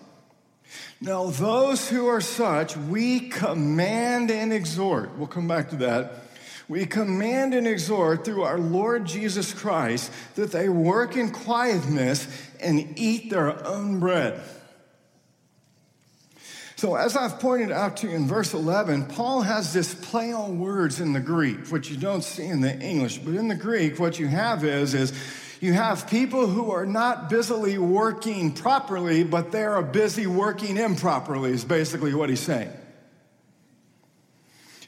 Now, 1.00 1.30
those 1.30 1.88
who 1.88 2.08
are 2.08 2.20
such, 2.20 2.76
we 2.76 3.28
command 3.28 4.32
and 4.32 4.52
exhort. 4.52 5.16
We'll 5.16 5.28
come 5.28 5.46
back 5.46 5.70
to 5.70 5.76
that 5.76 6.27
we 6.68 6.84
command 6.84 7.54
and 7.54 7.66
exhort 7.66 8.24
through 8.24 8.42
our 8.42 8.58
Lord 8.58 9.06
Jesus 9.06 9.54
Christ 9.54 10.12
that 10.34 10.52
they 10.52 10.68
work 10.68 11.16
in 11.16 11.30
quietness 11.30 12.28
and 12.60 12.94
eat 12.96 13.30
their 13.30 13.66
own 13.66 13.98
bread. 13.98 14.40
So, 16.76 16.94
as 16.94 17.16
I've 17.16 17.40
pointed 17.40 17.72
out 17.72 17.96
to 17.98 18.08
you 18.08 18.14
in 18.14 18.28
verse 18.28 18.54
11, 18.54 19.06
Paul 19.06 19.42
has 19.42 19.72
this 19.72 19.94
play 19.94 20.32
on 20.32 20.60
words 20.60 21.00
in 21.00 21.12
the 21.12 21.20
Greek, 21.20 21.66
which 21.68 21.90
you 21.90 21.96
don't 21.96 22.22
see 22.22 22.44
in 22.44 22.60
the 22.60 22.78
English. 22.78 23.18
But 23.18 23.34
in 23.34 23.48
the 23.48 23.56
Greek, 23.56 23.98
what 23.98 24.20
you 24.20 24.28
have 24.28 24.62
is, 24.62 24.94
is 24.94 25.12
you 25.60 25.72
have 25.72 26.08
people 26.08 26.46
who 26.46 26.70
are 26.70 26.86
not 26.86 27.30
busily 27.30 27.78
working 27.78 28.52
properly, 28.52 29.24
but 29.24 29.50
they 29.50 29.64
are 29.64 29.82
busy 29.82 30.28
working 30.28 30.76
improperly, 30.76 31.50
is 31.50 31.64
basically 31.64 32.14
what 32.14 32.28
he's 32.28 32.38
saying. 32.38 32.70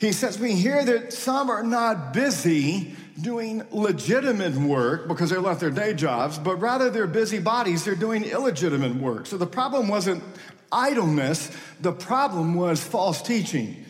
He 0.00 0.12
says, 0.12 0.38
We 0.38 0.54
hear 0.54 0.82
that 0.82 1.12
some 1.12 1.50
are 1.50 1.62
not 1.62 2.14
busy 2.14 2.96
doing 3.20 3.62
legitimate 3.70 4.54
work 4.54 5.06
because 5.06 5.28
they 5.28 5.36
left 5.36 5.60
their 5.60 5.70
day 5.70 5.92
jobs, 5.92 6.38
but 6.38 6.56
rather 6.56 6.88
they're 6.88 7.06
busy 7.06 7.38
bodies, 7.38 7.84
they're 7.84 7.94
doing 7.94 8.24
illegitimate 8.24 8.96
work. 8.96 9.26
So 9.26 9.36
the 9.36 9.46
problem 9.46 9.88
wasn't 9.88 10.24
idleness, 10.72 11.50
the 11.80 11.92
problem 11.92 12.54
was 12.54 12.82
false 12.82 13.20
teaching. 13.20 13.84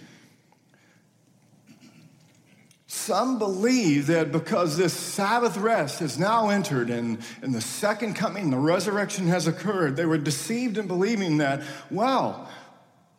Some 2.89 3.39
believe 3.39 4.09
that 4.09 4.33
because 4.33 4.77
this 4.77 4.93
Sabbath 4.93 5.57
rest 5.57 6.01
has 6.01 6.19
now 6.19 6.49
entered 6.49 6.91
and, 6.91 7.19
and 7.41 7.55
the 7.55 7.61
second 7.61 8.15
coming, 8.15 8.51
the 8.51 8.59
resurrection 8.59 9.29
has 9.29 9.47
occurred, 9.47 9.95
they 9.95 10.07
were 10.07 10.19
deceived 10.19 10.77
in 10.77 10.89
believing 10.89 11.39
that, 11.39 11.63
well, 11.89 12.51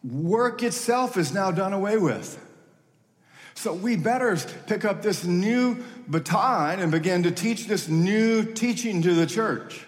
work 0.04 0.62
itself 0.62 1.16
is 1.16 1.34
now 1.34 1.52
done 1.52 1.72
away 1.72 1.98
with. 1.98 2.38
So 3.56 3.74
we 3.74 3.96
better 3.96 4.38
pick 4.68 4.86
up 4.86 5.02
this 5.02 5.24
new 5.24 5.84
baton 6.08 6.80
and 6.80 6.92
begin 6.92 7.24
to 7.24 7.32
teach 7.32 7.68
this 7.68 7.88
new 7.88 8.44
teaching 8.44 9.02
to 9.04 9.14
the 9.14 9.26
church. 9.26 9.86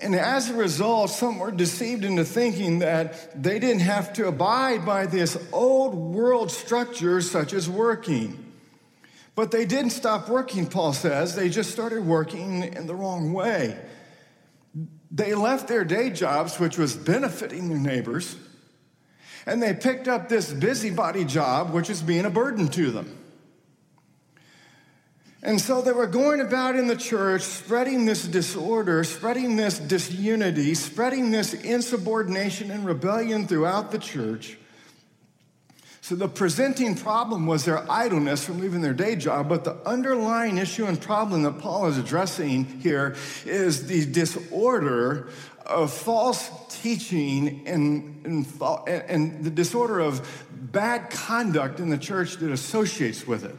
And 0.00 0.14
as 0.14 0.48
a 0.48 0.54
result, 0.54 1.10
some 1.10 1.38
were 1.38 1.50
deceived 1.50 2.04
into 2.04 2.24
thinking 2.24 2.78
that 2.80 3.42
they 3.42 3.58
didn't 3.58 3.80
have 3.80 4.12
to 4.14 4.28
abide 4.28 4.86
by 4.86 5.06
this 5.06 5.36
old 5.52 5.94
world 5.94 6.52
structure, 6.52 7.20
such 7.20 7.52
as 7.52 7.68
working. 7.68 8.44
But 9.34 9.50
they 9.50 9.64
didn't 9.64 9.90
stop 9.90 10.28
working, 10.28 10.66
Paul 10.66 10.92
says. 10.92 11.34
They 11.34 11.48
just 11.48 11.70
started 11.70 12.06
working 12.06 12.62
in 12.62 12.86
the 12.86 12.94
wrong 12.94 13.32
way. 13.32 13.76
They 15.10 15.34
left 15.34 15.68
their 15.68 15.84
day 15.84 16.10
jobs, 16.10 16.60
which 16.60 16.78
was 16.78 16.94
benefiting 16.96 17.68
their 17.68 17.78
neighbors 17.78 18.36
and 19.46 19.62
they 19.62 19.74
picked 19.74 20.08
up 20.08 20.28
this 20.28 20.52
busybody 20.52 21.24
job, 21.24 21.72
which 21.72 21.90
is 21.90 22.02
being 22.02 22.24
a 22.24 22.30
burden 22.30 22.68
to 22.68 22.90
them. 22.90 23.18
And 25.42 25.60
so 25.60 25.80
they 25.80 25.92
were 25.92 26.08
going 26.08 26.40
about 26.40 26.74
in 26.74 26.88
the 26.88 26.96
church, 26.96 27.42
spreading 27.42 28.06
this 28.06 28.26
disorder, 28.26 29.04
spreading 29.04 29.56
this 29.56 29.78
disunity, 29.78 30.74
spreading 30.74 31.30
this 31.30 31.54
insubordination 31.54 32.70
and 32.72 32.84
rebellion 32.84 33.46
throughout 33.46 33.92
the 33.92 33.98
church. 33.98 34.58
So 36.00 36.16
the 36.16 36.26
presenting 36.26 36.94
problem 36.96 37.46
was 37.46 37.66
their 37.66 37.88
idleness 37.90 38.42
from 38.42 38.60
leaving 38.60 38.80
their 38.80 38.94
day 38.94 39.14
job, 39.14 39.48
but 39.48 39.64
the 39.64 39.76
underlying 39.86 40.56
issue 40.56 40.86
and 40.86 40.98
problem 40.98 41.42
that 41.42 41.58
Paul 41.58 41.86
is 41.86 41.98
addressing 41.98 42.64
here 42.80 43.14
is 43.44 43.86
the 43.88 44.06
disorder 44.06 45.28
of 45.68 45.92
false 45.92 46.50
teaching 46.82 47.66
and, 47.66 48.24
and, 48.26 48.46
and 48.88 49.44
the 49.44 49.50
disorder 49.50 50.00
of 50.00 50.46
bad 50.50 51.10
conduct 51.10 51.80
in 51.80 51.90
the 51.90 51.98
church 51.98 52.36
that 52.36 52.50
associates 52.50 53.26
with 53.26 53.44
it. 53.44 53.54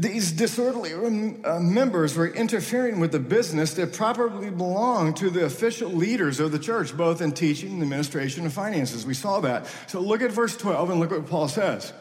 these 0.00 0.32
disorderly 0.32 0.92
uh, 1.44 1.58
members 1.58 2.16
were 2.16 2.28
interfering 2.28 3.00
with 3.00 3.12
the 3.12 3.18
business 3.18 3.74
that 3.74 3.92
properly 3.92 4.50
belonged 4.50 5.16
to 5.16 5.30
the 5.30 5.44
official 5.44 5.90
leaders 5.90 6.38
of 6.38 6.52
the 6.52 6.58
church, 6.58 6.96
both 6.96 7.20
in 7.20 7.32
teaching, 7.32 7.82
administration, 7.82 8.44
and 8.44 8.52
finances. 8.52 9.04
We 9.04 9.14
saw 9.14 9.40
that. 9.40 9.66
So 9.88 10.00
look 10.00 10.22
at 10.22 10.30
verse 10.30 10.56
12 10.56 10.90
and 10.90 11.00
look 11.00 11.10
what 11.10 11.26
Paul 11.26 11.48
says. 11.48 11.92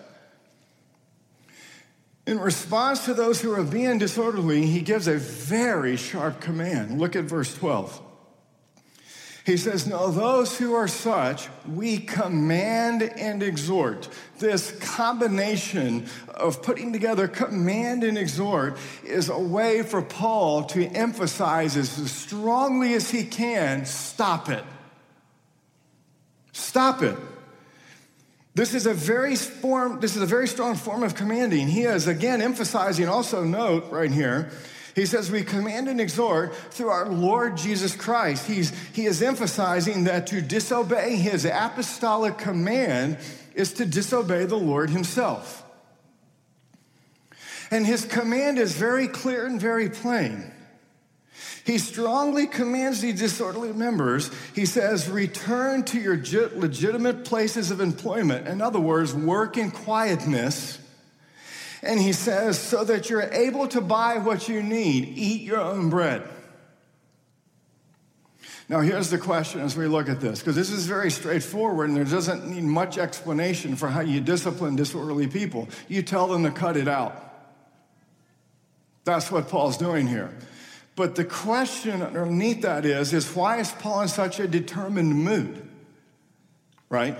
In 2.27 2.39
response 2.39 3.05
to 3.05 3.13
those 3.13 3.41
who 3.41 3.53
are 3.53 3.63
being 3.63 3.99
disorderly, 3.99 4.65
he 4.65 4.81
gives 4.81 5.07
a 5.07 5.17
very 5.17 5.95
sharp 5.95 6.41
command. 6.41 6.99
Look 6.99 7.15
at 7.15 7.25
verse 7.25 7.53
12. 7.55 8.01
He 9.45 9.57
says, 9.57 9.85
No, 9.85 10.09
those 10.09 10.57
who 10.57 10.73
are 10.73 10.87
such, 10.87 11.49
we 11.71 11.99
command 11.99 13.03
and 13.03 13.43
exhort. 13.43 14.09
This 14.39 14.71
combination 14.79 16.07
of 16.33 16.63
putting 16.63 16.91
together 16.91 17.27
command 17.27 18.03
and 18.03 18.17
exhort 18.17 18.79
is 19.03 19.29
a 19.29 19.37
way 19.37 19.83
for 19.83 20.01
Paul 20.01 20.63
to 20.63 20.83
emphasize 20.87 21.77
as 21.77 21.89
strongly 22.11 22.95
as 22.95 23.11
he 23.11 23.23
can 23.23 23.85
stop 23.85 24.49
it. 24.49 24.63
Stop 26.51 27.03
it. 27.03 27.17
This 28.55 28.73
is 28.73 28.85
a 28.85 28.93
very 28.93 29.35
form, 29.35 29.99
this 29.99 30.15
is 30.15 30.21
a 30.21 30.25
very 30.25 30.47
strong 30.47 30.75
form 30.75 31.03
of 31.03 31.13
commanding. 31.13 31.67
He 31.67 31.83
is 31.83 32.07
again 32.07 32.41
emphasizing, 32.41 33.09
also 33.09 33.43
note 33.43 33.91
right 33.91 34.11
here, 34.11 34.49
he 34.95 35.05
says, 35.05 35.29
We 35.29 35.43
command 35.43 35.89
and 35.89 35.99
exhort 35.99 36.55
through 36.55 36.87
our 36.87 37.09
Lord 37.09 37.57
Jesus 37.57 37.93
Christ. 37.93 38.47
He's, 38.47 38.71
he 38.93 39.05
is 39.05 39.21
emphasizing 39.21 40.05
that 40.05 40.27
to 40.27 40.41
disobey 40.41 41.17
his 41.17 41.45
apostolic 41.45 42.37
command 42.37 43.17
is 43.53 43.73
to 43.73 43.85
disobey 43.85 44.45
the 44.45 44.55
Lord 44.55 44.89
himself. 44.89 45.63
And 47.71 47.85
his 47.85 48.05
command 48.05 48.57
is 48.57 48.73
very 48.73 49.09
clear 49.09 49.45
and 49.45 49.59
very 49.59 49.89
plain. 49.89 50.51
He 51.65 51.79
strongly 51.79 52.45
commands 52.45 53.01
these 53.01 53.19
disorderly 53.19 53.73
members. 53.73 54.29
He 54.53 54.67
says, 54.67 55.09
return 55.09 55.83
to 55.85 55.99
your 55.99 56.15
legitimate 56.15 57.25
places 57.25 57.71
of 57.71 57.81
employment. 57.81 58.47
In 58.47 58.61
other 58.61 58.79
words, 58.79 59.15
work 59.15 59.57
in 59.57 59.71
quietness. 59.71 60.77
And 61.81 61.99
he 61.99 62.13
says, 62.13 62.59
so 62.59 62.83
that 62.83 63.09
you're 63.09 63.29
able 63.33 63.67
to 63.69 63.81
buy 63.81 64.19
what 64.19 64.47
you 64.47 64.61
need, 64.61 65.17
eat 65.17 65.41
your 65.41 65.59
own 65.59 65.89
bread. 65.89 66.21
Now, 68.69 68.81
here's 68.81 69.09
the 69.09 69.17
question 69.17 69.61
as 69.61 69.75
we 69.75 69.87
look 69.87 70.07
at 70.07 70.21
this, 70.21 70.39
because 70.39 70.55
this 70.55 70.69
is 70.69 70.85
very 70.85 71.09
straightforward 71.09 71.89
and 71.89 71.97
there 71.97 72.03
doesn't 72.03 72.47
need 72.47 72.63
much 72.63 72.99
explanation 72.99 73.75
for 73.75 73.87
how 73.87 74.01
you 74.01 74.21
discipline 74.21 74.75
disorderly 74.75 75.27
people. 75.27 75.67
You 75.87 76.03
tell 76.03 76.27
them 76.27 76.43
to 76.43 76.51
cut 76.51 76.77
it 76.77 76.87
out. 76.87 77.21
That's 79.03 79.31
what 79.31 79.49
Paul's 79.49 79.77
doing 79.77 80.07
here. 80.07 80.31
But 80.95 81.15
the 81.15 81.25
question 81.25 82.01
underneath 82.01 82.61
that 82.61 82.85
is, 82.85 83.13
is 83.13 83.35
why 83.35 83.59
is 83.59 83.71
Paul 83.71 84.01
in 84.01 84.07
such 84.07 84.39
a 84.39 84.47
determined 84.47 85.13
mood? 85.15 85.67
Right? 86.89 87.17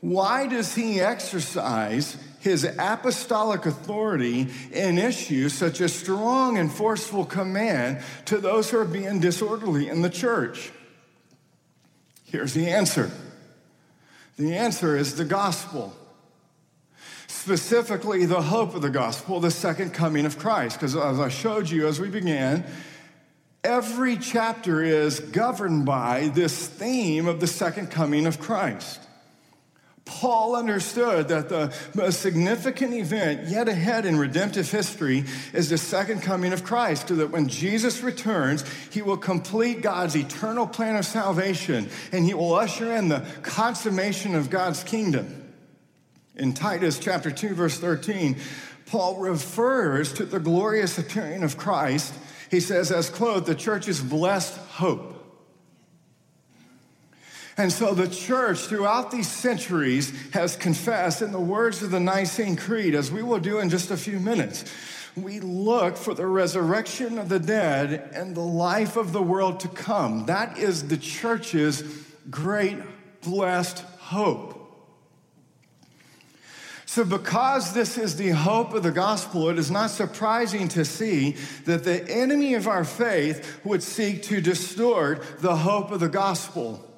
Why 0.00 0.46
does 0.46 0.74
he 0.74 1.00
exercise 1.00 2.16
his 2.40 2.64
apostolic 2.78 3.66
authority 3.66 4.48
in 4.70 4.98
issues 4.98 5.54
such 5.54 5.80
as 5.80 5.94
strong 5.94 6.58
and 6.58 6.70
forceful 6.70 7.24
command 7.24 8.02
to 8.26 8.38
those 8.38 8.70
who 8.70 8.78
are 8.78 8.84
being 8.84 9.18
disorderly 9.18 9.88
in 9.88 10.02
the 10.02 10.10
church? 10.10 10.70
Here's 12.24 12.54
the 12.54 12.68
answer. 12.68 13.10
The 14.36 14.56
answer 14.56 14.96
is 14.96 15.16
the 15.16 15.24
gospel. 15.24 15.96
Specifically, 17.44 18.24
the 18.24 18.40
hope 18.40 18.74
of 18.74 18.80
the 18.80 18.88
gospel, 18.88 19.38
the 19.38 19.50
second 19.50 19.92
coming 19.92 20.24
of 20.24 20.38
Christ. 20.38 20.78
Because 20.78 20.96
as 20.96 21.20
I 21.20 21.28
showed 21.28 21.68
you 21.68 21.86
as 21.86 22.00
we 22.00 22.08
began, 22.08 22.64
every 23.62 24.16
chapter 24.16 24.82
is 24.82 25.20
governed 25.20 25.84
by 25.84 26.28
this 26.28 26.66
theme 26.66 27.28
of 27.28 27.40
the 27.40 27.46
second 27.46 27.90
coming 27.90 28.24
of 28.24 28.40
Christ. 28.40 28.98
Paul 30.06 30.56
understood 30.56 31.28
that 31.28 31.50
the 31.50 31.74
most 31.94 32.22
significant 32.22 32.94
event 32.94 33.50
yet 33.50 33.68
ahead 33.68 34.06
in 34.06 34.16
redemptive 34.16 34.70
history 34.70 35.24
is 35.52 35.68
the 35.68 35.76
second 35.76 36.22
coming 36.22 36.54
of 36.54 36.64
Christ, 36.64 37.08
so 37.08 37.16
that 37.16 37.30
when 37.30 37.48
Jesus 37.48 38.02
returns, 38.02 38.64
he 38.90 39.02
will 39.02 39.18
complete 39.18 39.82
God's 39.82 40.16
eternal 40.16 40.66
plan 40.66 40.96
of 40.96 41.04
salvation 41.04 41.90
and 42.10 42.24
he 42.24 42.32
will 42.32 42.54
usher 42.54 42.90
in 42.96 43.10
the 43.10 43.22
consummation 43.42 44.34
of 44.34 44.48
God's 44.48 44.82
kingdom. 44.82 45.43
In 46.36 46.52
Titus 46.52 46.98
chapter 46.98 47.30
2, 47.30 47.54
verse 47.54 47.78
13, 47.78 48.36
Paul 48.86 49.18
refers 49.18 50.12
to 50.14 50.24
the 50.24 50.40
glorious 50.40 50.98
appearing 50.98 51.42
of 51.42 51.56
Christ. 51.56 52.12
He 52.50 52.60
says, 52.60 52.90
as 52.90 53.08
quote, 53.08 53.46
the 53.46 53.54
church's 53.54 54.00
blessed 54.00 54.56
hope. 54.56 55.12
And 57.56 57.72
so 57.72 57.94
the 57.94 58.08
church 58.08 58.58
throughout 58.58 59.12
these 59.12 59.28
centuries 59.28 60.12
has 60.32 60.56
confessed 60.56 61.22
in 61.22 61.30
the 61.30 61.38
words 61.38 61.82
of 61.84 61.92
the 61.92 62.00
Nicene 62.00 62.56
Creed, 62.56 62.96
as 62.96 63.12
we 63.12 63.22
will 63.22 63.38
do 63.38 63.60
in 63.60 63.70
just 63.70 63.92
a 63.92 63.96
few 63.96 64.18
minutes. 64.18 64.64
We 65.16 65.38
look 65.38 65.96
for 65.96 66.14
the 66.14 66.26
resurrection 66.26 67.16
of 67.16 67.28
the 67.28 67.38
dead 67.38 68.10
and 68.12 68.34
the 68.34 68.40
life 68.40 68.96
of 68.96 69.12
the 69.12 69.22
world 69.22 69.60
to 69.60 69.68
come. 69.68 70.26
That 70.26 70.58
is 70.58 70.88
the 70.88 70.96
church's 70.96 71.84
great 72.28 72.78
blessed 73.22 73.78
hope. 73.98 74.63
So, 76.94 77.04
because 77.04 77.72
this 77.72 77.98
is 77.98 78.14
the 78.14 78.28
hope 78.28 78.72
of 78.72 78.84
the 78.84 78.92
gospel, 78.92 79.48
it 79.48 79.58
is 79.58 79.68
not 79.68 79.90
surprising 79.90 80.68
to 80.68 80.84
see 80.84 81.34
that 81.64 81.82
the 81.82 82.08
enemy 82.08 82.54
of 82.54 82.68
our 82.68 82.84
faith 82.84 83.58
would 83.64 83.82
seek 83.82 84.22
to 84.22 84.40
distort 84.40 85.40
the 85.40 85.56
hope 85.56 85.90
of 85.90 85.98
the 85.98 86.08
gospel. 86.08 86.88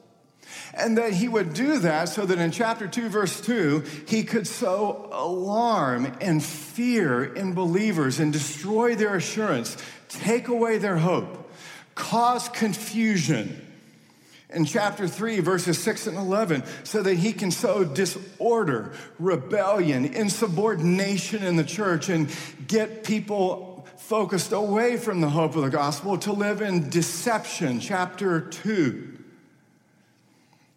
And 0.75 0.99
that 0.99 1.15
he 1.15 1.29
would 1.29 1.55
do 1.55 1.79
that 1.79 2.11
so 2.11 2.27
that 2.27 2.39
in 2.39 2.51
chapter 2.51 2.87
2, 2.87 3.09
verse 3.09 3.41
2, 3.41 3.85
he 4.07 4.23
could 4.23 4.47
sow 4.47 5.09
alarm 5.11 6.15
and 6.21 6.45
fear 6.45 7.25
in 7.25 7.55
believers 7.55 8.21
and 8.21 8.35
destroy 8.35 8.97
their 8.97 9.17
assurance, 9.17 9.79
take 10.11 10.49
away 10.49 10.77
their 10.77 10.99
hope, 10.99 11.51
cause 11.95 12.51
confusion. 12.51 13.66
In 14.51 14.65
chapter 14.65 15.09
3, 15.09 15.41
verses 15.41 15.83
6 15.83 16.07
and 16.07 16.17
11, 16.17 16.63
so 16.85 17.03
that 17.03 17.15
he 17.15 17.33
can 17.33 17.51
sow 17.51 17.85
disorder, 17.85 18.93
rebellion, 19.19 20.05
insubordination 20.05 21.43
in 21.43 21.57
the 21.57 21.65
church 21.65 22.09
and 22.09 22.31
get 22.69 23.03
people 23.03 23.87
focused 23.97 24.53
away 24.53 24.99
from 24.99 25.21
the 25.21 25.31
hope 25.31 25.57
of 25.57 25.63
the 25.63 25.71
gospel 25.71 26.17
to 26.19 26.33
live 26.33 26.63
in 26.63 26.89
deception. 26.91 27.81
Chapter 27.81 28.41
2. 28.41 29.15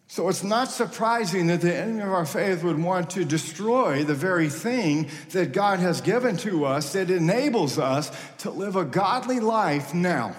So 0.08 0.28
it's 0.28 0.42
not 0.42 0.72
surprising 0.72 1.46
that 1.46 1.60
the 1.60 1.72
enemy 1.72 2.00
of 2.00 2.12
our 2.12 2.26
faith 2.26 2.64
would 2.64 2.82
want 2.82 3.10
to 3.10 3.24
destroy 3.24 4.02
the 4.02 4.14
very 4.14 4.48
thing 4.48 5.08
that 5.30 5.52
God 5.52 5.78
has 5.78 6.00
given 6.00 6.36
to 6.38 6.64
us 6.64 6.94
that 6.94 7.12
enables 7.12 7.78
us 7.78 8.10
to 8.38 8.50
live 8.50 8.74
a 8.74 8.84
godly 8.84 9.38
life 9.38 9.94
now 9.94 10.34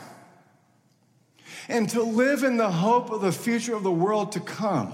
and 1.68 1.89
to 1.89 2.03
live 2.03 2.44
in 2.44 2.58
the 2.58 2.72
hope 2.72 3.12
of 3.12 3.22
the 3.22 3.32
future 3.32 3.75
of 3.75 3.84
the 3.84 3.91
world 3.91 4.32
to 4.34 4.39
come. 4.39 4.94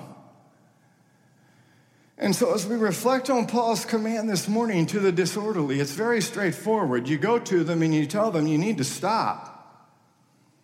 And 2.18 2.36
so, 2.36 2.54
as 2.54 2.66
we 2.66 2.76
reflect 2.76 3.30
on 3.30 3.46
Paul's 3.46 3.86
command 3.86 4.28
this 4.28 4.48
morning 4.48 4.88
to 4.88 5.00
the 5.00 5.12
disorderly, 5.12 5.80
it's 5.80 5.92
very 5.92 6.20
straightforward. 6.22 7.08
You 7.08 7.18
go 7.18 7.38
to 7.38 7.64
them 7.64 7.84
and 7.84 7.94
you 7.94 8.08
tell 8.08 8.32
them 8.32 8.48
you 8.48 8.58
need 8.58 8.80
to 8.80 8.84
stop, 8.84 9.88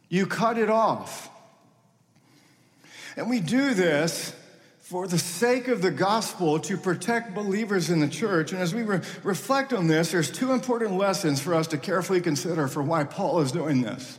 you 0.09 0.25
cut 0.25 0.57
it 0.57 0.69
off. 0.69 1.29
And 3.15 3.29
we 3.29 3.39
do 3.39 3.75
this 3.75 4.35
for 4.79 5.07
the 5.07 5.19
sake 5.19 5.67
of 5.67 5.81
the 5.81 5.91
gospel 5.91 6.59
to 6.59 6.75
protect 6.77 7.33
believers 7.35 7.89
in 7.89 7.99
the 7.99 8.07
church. 8.07 8.51
And 8.51 8.61
as 8.61 8.73
we 8.73 8.81
re- 8.81 9.01
reflect 9.23 9.71
on 9.71 9.87
this, 9.87 10.11
there's 10.11 10.31
two 10.31 10.51
important 10.51 10.93
lessons 10.97 11.39
for 11.39 11.53
us 11.53 11.67
to 11.67 11.77
carefully 11.77 12.21
consider 12.21 12.67
for 12.67 12.81
why 12.81 13.03
Paul 13.03 13.41
is 13.41 13.51
doing 13.51 13.81
this. 13.81 14.17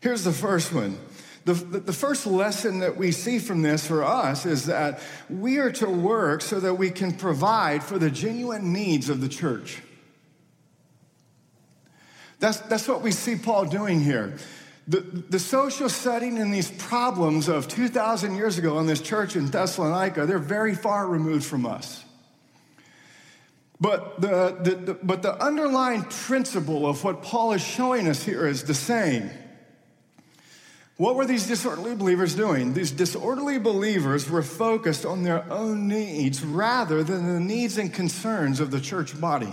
Here's 0.00 0.24
the 0.24 0.32
first 0.32 0.72
one. 0.72 0.98
The, 1.44 1.52
the, 1.52 1.92
first 1.92 2.26
lesson 2.26 2.78
that 2.78 2.96
we 2.96 3.12
see 3.12 3.38
from 3.38 3.60
this 3.60 3.86
for 3.86 4.02
us 4.02 4.46
is 4.46 4.64
that 4.64 5.00
we 5.28 5.58
are 5.58 5.70
to 5.72 5.86
work 5.86 6.40
so 6.40 6.58
that 6.58 6.74
we 6.74 6.90
can 6.90 7.12
provide 7.12 7.82
for 7.84 7.98
the 7.98 8.10
genuine 8.10 8.72
needs 8.72 9.10
of 9.10 9.20
the 9.20 9.28
church. 9.28 9.82
That's, 12.40 12.60
that's 12.60 12.88
what 12.88 13.02
we 13.02 13.10
see 13.10 13.36
Paul 13.36 13.66
doing 13.66 14.00
here. 14.00 14.38
The, 14.88 15.00
the 15.00 15.38
social 15.38 15.90
setting 15.90 16.38
and 16.38 16.52
these 16.52 16.70
problems 16.70 17.48
of 17.48 17.68
2,000 17.68 18.36
years 18.36 18.56
ago 18.56 18.78
in 18.78 18.86
this 18.86 19.02
church 19.02 19.36
in 19.36 19.46
Thessalonica, 19.46 20.24
they're 20.24 20.38
very 20.38 20.74
far 20.74 21.06
removed 21.06 21.44
from 21.44 21.66
us. 21.66 22.04
But 23.80 24.20
the, 24.20 24.56
the, 24.62 24.74
the, 24.76 24.94
but 24.94 25.20
the 25.20 25.42
underlying 25.42 26.04
principle 26.04 26.86
of 26.86 27.04
what 27.04 27.22
Paul 27.22 27.52
is 27.52 27.62
showing 27.62 28.08
us 28.08 28.22
here 28.22 28.46
is 28.46 28.64
the 28.64 28.74
same. 28.74 29.30
What 30.96 31.16
were 31.16 31.26
these 31.26 31.46
disorderly 31.46 31.96
believers 31.96 32.36
doing? 32.36 32.72
These 32.72 32.92
disorderly 32.92 33.58
believers 33.58 34.30
were 34.30 34.42
focused 34.42 35.04
on 35.04 35.24
their 35.24 35.50
own 35.52 35.88
needs 35.88 36.44
rather 36.44 37.02
than 37.02 37.26
the 37.26 37.40
needs 37.40 37.78
and 37.78 37.92
concerns 37.92 38.60
of 38.60 38.70
the 38.70 38.80
church 38.80 39.20
body. 39.20 39.52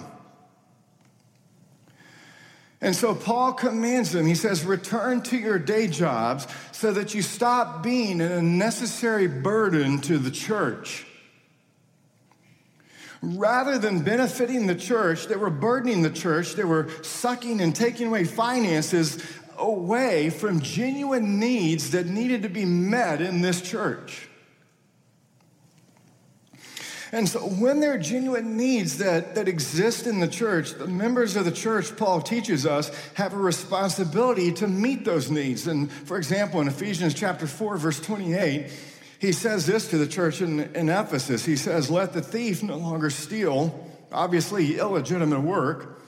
And 2.79 2.95
so 2.95 3.13
Paul 3.13 3.53
commands 3.53 4.11
them, 4.11 4.25
he 4.25 4.35
says, 4.35 4.65
return 4.65 5.21
to 5.23 5.37
your 5.37 5.59
day 5.59 5.87
jobs 5.87 6.47
so 6.71 6.91
that 6.93 7.13
you 7.13 7.21
stop 7.21 7.83
being 7.83 8.21
an 8.21 8.31
unnecessary 8.31 9.27
burden 9.27 10.01
to 10.01 10.17
the 10.17 10.31
church. 10.31 11.05
Rather 13.21 13.77
than 13.77 14.01
benefiting 14.01 14.65
the 14.65 14.73
church, 14.73 15.27
they 15.27 15.35
were 15.35 15.51
burdening 15.51 16.01
the 16.01 16.09
church, 16.09 16.55
they 16.55 16.63
were 16.63 16.89
sucking 17.03 17.61
and 17.61 17.75
taking 17.75 18.07
away 18.07 18.23
finances 18.23 19.23
away 19.61 20.29
from 20.29 20.59
genuine 20.61 21.39
needs 21.39 21.91
that 21.91 22.07
needed 22.07 22.43
to 22.43 22.49
be 22.49 22.65
met 22.65 23.21
in 23.21 23.41
this 23.41 23.61
church. 23.61 24.27
And 27.13 27.27
so, 27.27 27.39
when 27.41 27.81
there 27.81 27.93
are 27.93 27.97
genuine 27.97 28.55
needs 28.55 28.99
that, 28.99 29.35
that 29.35 29.49
exist 29.49 30.07
in 30.07 30.21
the 30.21 30.29
church, 30.29 30.71
the 30.71 30.87
members 30.87 31.35
of 31.35 31.43
the 31.43 31.51
church, 31.51 31.97
Paul 31.97 32.21
teaches 32.21 32.65
us, 32.65 32.89
have 33.15 33.33
a 33.33 33.37
responsibility 33.37 34.53
to 34.53 34.67
meet 34.67 35.03
those 35.03 35.29
needs. 35.29 35.67
And 35.67 35.91
for 35.91 36.17
example, 36.17 36.61
in 36.61 36.69
Ephesians 36.69 37.13
chapter 37.13 37.47
4, 37.47 37.77
verse 37.77 37.99
28, 37.99 38.71
he 39.19 39.33
says 39.33 39.65
this 39.65 39.89
to 39.89 39.97
the 39.97 40.07
church 40.07 40.41
in, 40.41 40.73
in 40.73 40.87
Ephesus. 40.87 41.43
He 41.43 41.57
says, 41.57 41.91
Let 41.91 42.13
the 42.13 42.21
thief 42.21 42.63
no 42.63 42.77
longer 42.77 43.09
steal, 43.09 43.89
obviously 44.13 44.77
illegitimate 44.77 45.41
work. 45.41 46.00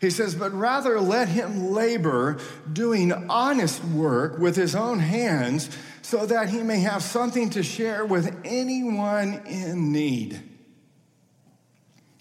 He 0.00 0.10
says, 0.10 0.34
but 0.34 0.52
rather 0.52 1.00
let 1.00 1.28
him 1.28 1.70
labor 1.72 2.38
doing 2.72 3.12
honest 3.28 3.82
work 3.84 4.38
with 4.38 4.54
his 4.54 4.76
own 4.76 5.00
hands 5.00 5.68
so 6.02 6.24
that 6.26 6.48
he 6.50 6.62
may 6.62 6.80
have 6.80 7.02
something 7.02 7.50
to 7.50 7.62
share 7.62 8.04
with 8.04 8.34
anyone 8.44 9.42
in 9.46 9.92
need. 9.92 10.40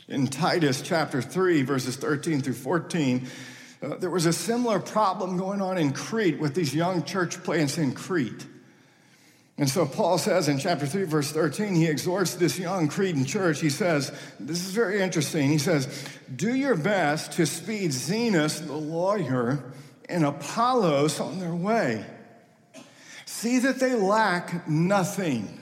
In 0.08 0.28
Titus 0.28 0.82
chapter 0.82 1.22
3, 1.22 1.62
verses 1.64 1.98
13 1.98 2.42
through 2.42 2.54
14, 2.54 3.28
uh, 3.82 3.98
there 3.98 4.10
was 4.10 4.26
a 4.26 4.34
similar 4.34 4.80
problem 4.80 5.38
going 5.38 5.62
on 5.62 5.78
in 5.78 5.94
Crete 5.94 6.40
with 6.40 6.56
these 6.56 6.74
young 6.74 7.04
church 7.04 7.44
plants 7.44 7.78
in 7.78 7.94
Crete. 7.94 8.46
And 9.58 9.70
so 9.70 9.88
Paul 9.88 10.20
says 10.20 10.48
in 10.48 10.60
chapter 10.60 10.86
3, 10.86 11.04
verse 11.06 11.32
13, 11.32 11.74
he 11.74 11.88
exhorts 11.88 12.36
this 12.36 12.60
young 12.60 12.88
Cretan 12.88 13.26
church. 13.26 13.60
He 13.60 13.72
says, 13.72 14.12
This 14.40 14.64
is 14.64 14.72
very 14.72 15.02
interesting. 15.02 15.50
He 15.50 15.58
says, 15.58 15.88
Do 16.36 16.54
your 16.54 16.76
best 16.76 17.32
to 17.34 17.46
speed 17.46 17.92
Zenas, 17.92 18.66
the 18.66 18.74
lawyer, 18.74 19.74
and 20.08 20.26
Apollos 20.26 21.20
on 21.20 21.40
their 21.40 21.56
way 21.56 22.06
See 23.38 23.60
that 23.60 23.80
they 23.80 23.94
lack 23.94 24.68
nothing. 24.68 25.60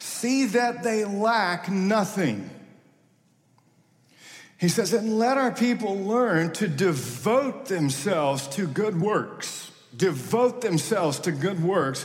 See 0.00 0.46
that 0.46 0.82
they 0.82 1.04
lack 1.04 1.68
nothing. 1.68 2.50
He 4.58 4.68
says, 4.68 4.92
and 4.92 5.16
let 5.16 5.38
our 5.38 5.52
people 5.52 5.96
learn 5.96 6.52
to 6.54 6.66
devote 6.66 7.66
themselves 7.66 8.48
to 8.48 8.66
good 8.66 9.00
works. 9.00 9.70
Devote 9.96 10.60
themselves 10.60 11.20
to 11.20 11.30
good 11.30 11.62
works 11.62 12.04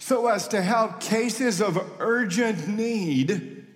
so 0.00 0.26
as 0.28 0.48
to 0.48 0.60
help 0.62 0.98
cases 0.98 1.60
of 1.60 1.78
urgent 2.00 2.66
need 2.66 3.66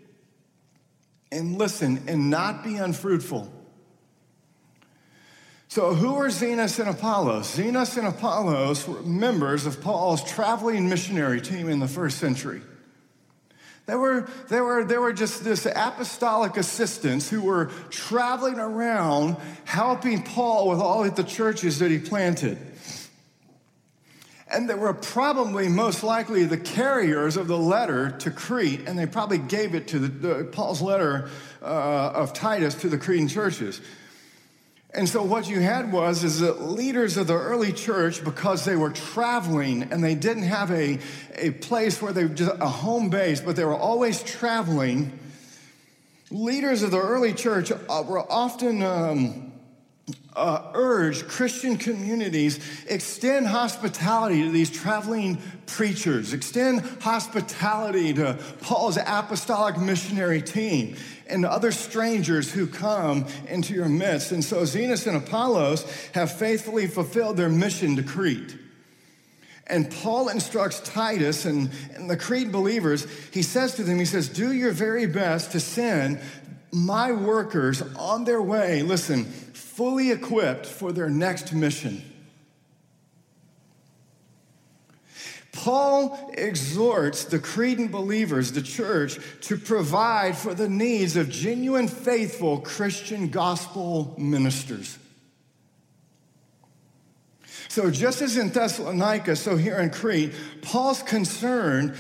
and 1.31 1.59
listen 1.59 2.03
and 2.09 2.31
not 2.31 2.65
be 2.65 2.77
unfruitful. 2.77 3.53
So, 5.69 5.95
who 5.95 6.15
are 6.17 6.29
Zenas 6.29 6.79
and 6.79 6.89
Apollos? 6.89 7.57
Zenas 7.57 7.99
and 7.99 8.07
Apollos 8.07 8.89
were 8.89 9.03
members 9.03 9.67
of 9.67 9.81
Paul's 9.81 10.25
traveling 10.25 10.89
missionary 10.89 11.41
team 11.41 11.69
in 11.69 11.79
the 11.79 11.89
first 11.89 12.19
century. 12.19 12.63
They 13.87 13.97
were, 13.97 14.27
they, 14.49 14.61
were, 14.61 14.85
they 14.85 14.97
were 14.97 15.13
just 15.13 15.45
this 15.45 15.67
apostolic 15.67 16.57
assistants 16.57 17.29
who 17.29 17.43
were 17.43 17.67
traveling 17.91 18.59
around 18.59 19.37
helping 19.65 20.23
Paul 20.23 20.71
with 20.71 20.79
all 20.79 21.05
of 21.05 21.17
the 21.17 21.25
churches 21.25 21.81
that 21.81 21.91
he 21.91 21.99
planted. 21.99 22.57
And 24.55 24.71
they 24.71 24.75
were 24.75 24.95
probably 24.95 25.69
most 25.69 26.05
likely 26.05 26.45
the 26.45 26.57
carriers 26.57 27.37
of 27.37 27.49
the 27.49 27.59
letter 27.59 28.12
to 28.21 28.31
Crete, 28.31 28.87
and 28.87 28.97
they 28.97 29.07
probably 29.07 29.38
gave 29.38 29.75
it 29.75 29.88
to 29.88 29.99
the, 29.99 30.09
the 30.09 30.45
Paul's 30.45 30.81
letter 30.81 31.29
uh, 31.61 32.12
of 32.14 32.33
Titus 32.33 32.77
to 32.77 32.88
the 32.88 32.97
Cretan 32.99 33.27
churches. 33.27 33.81
And 34.95 35.09
so 35.09 35.25
what 35.25 35.49
you 35.49 35.59
had 35.59 35.90
was 35.90 36.23
is 36.23 36.38
that 36.38 36.62
leaders 36.62 37.17
of 37.17 37.27
the 37.27 37.35
early 37.35 37.73
church, 37.73 38.23
because 38.23 38.64
they 38.64 38.77
were 38.77 38.90
traveling 38.90 39.83
and 39.90 40.05
they 40.05 40.14
didn't 40.14 40.45
have 40.45 40.71
a, 40.71 41.01
a 41.35 41.51
place 41.51 42.01
where 42.01 42.12
they 42.12 42.29
just 42.29 42.53
a 42.61 42.69
home 42.69 43.11
base, 43.11 43.40
but 43.40 43.57
they 43.57 43.64
were 43.64 43.75
always 43.75 44.23
traveling. 44.23 45.19
Leaders 46.31 46.85
of 46.85 46.93
the 46.93 47.01
early 47.01 47.33
church 47.33 47.73
uh, 47.73 48.05
were 48.07 48.31
often 48.31 48.85
um, 48.85 49.54
uh, 50.37 50.71
urge 50.75 51.27
Christian 51.29 51.77
communities 51.77 52.59
extend 52.88 53.47
hospitality 53.47 54.43
to 54.43 54.51
these 54.51 54.71
traveling 54.71 55.38
preachers, 55.67 56.33
extend 56.33 56.81
hospitality 57.01 58.12
to 58.14 58.38
Paul's 58.61 58.97
apostolic 58.97 59.79
missionary 59.79 60.43
team 60.43 60.97
and 61.27 61.47
other 61.47 61.73
strangers 61.73 62.53
who 62.53 62.67
come 62.67 63.27
into 63.49 63.75
your 63.75 63.88
midst. 63.88 64.33
And 64.33 64.45
so 64.45 64.62
Zenas 64.62 65.07
and 65.07 65.17
Apollos 65.17 65.85
have 66.12 66.33
faithfully 66.33 66.87
fulfilled 66.87 67.37
their 67.37 67.49
mission 67.49 67.97
to 67.97 68.03
Crete. 68.03 68.59
And 69.67 69.90
Paul 69.90 70.29
instructs 70.29 70.81
Titus 70.81 71.47
and, 71.47 71.71
and 71.95 72.11
the 72.11 72.19
Crete 72.19 72.53
believers, 72.53 73.07
he 73.33 73.40
says 73.40 73.75
to 73.77 73.83
them, 73.83 73.99
he 73.99 74.05
says, 74.05 74.29
Do 74.29 74.53
your 74.53 74.73
very 74.73 75.07
best 75.07 75.53
to 75.53 75.61
send 75.61 76.21
my 76.75 77.13
workers 77.13 77.83
on 77.97 78.25
their 78.25 78.43
way, 78.43 78.83
listen, 78.83 79.25
fully 79.25 80.11
equipped 80.11 80.67
for 80.67 80.93
their 80.93 81.09
next 81.09 81.53
mission. 81.53 82.03
Paul 85.53 86.33
exhorts 86.37 87.25
the 87.25 87.39
Cretan 87.39 87.89
believers, 87.89 88.53
the 88.53 88.61
church, 88.61 89.19
to 89.43 89.57
provide 89.57 90.37
for 90.37 90.53
the 90.53 90.69
needs 90.69 91.17
of 91.17 91.31
genuine, 91.31 91.87
faithful 91.87 92.59
Christian 92.59 93.29
gospel 93.29 94.15
ministers. 94.19 94.99
So, 97.69 97.91
just 97.91 98.21
as 98.21 98.37
in 98.37 98.51
Thessalonica, 98.51 99.37
so 99.37 99.57
here 99.57 99.79
in 99.79 99.91
Crete, 99.91 100.35
Paul's 100.61 101.03
concern 101.03 101.97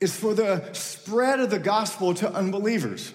is 0.00 0.14
for 0.14 0.34
the 0.34 0.72
spread 0.72 1.40
of 1.40 1.50
the 1.50 1.58
gospel 1.58 2.14
to 2.14 2.32
unbelievers. 2.32 3.12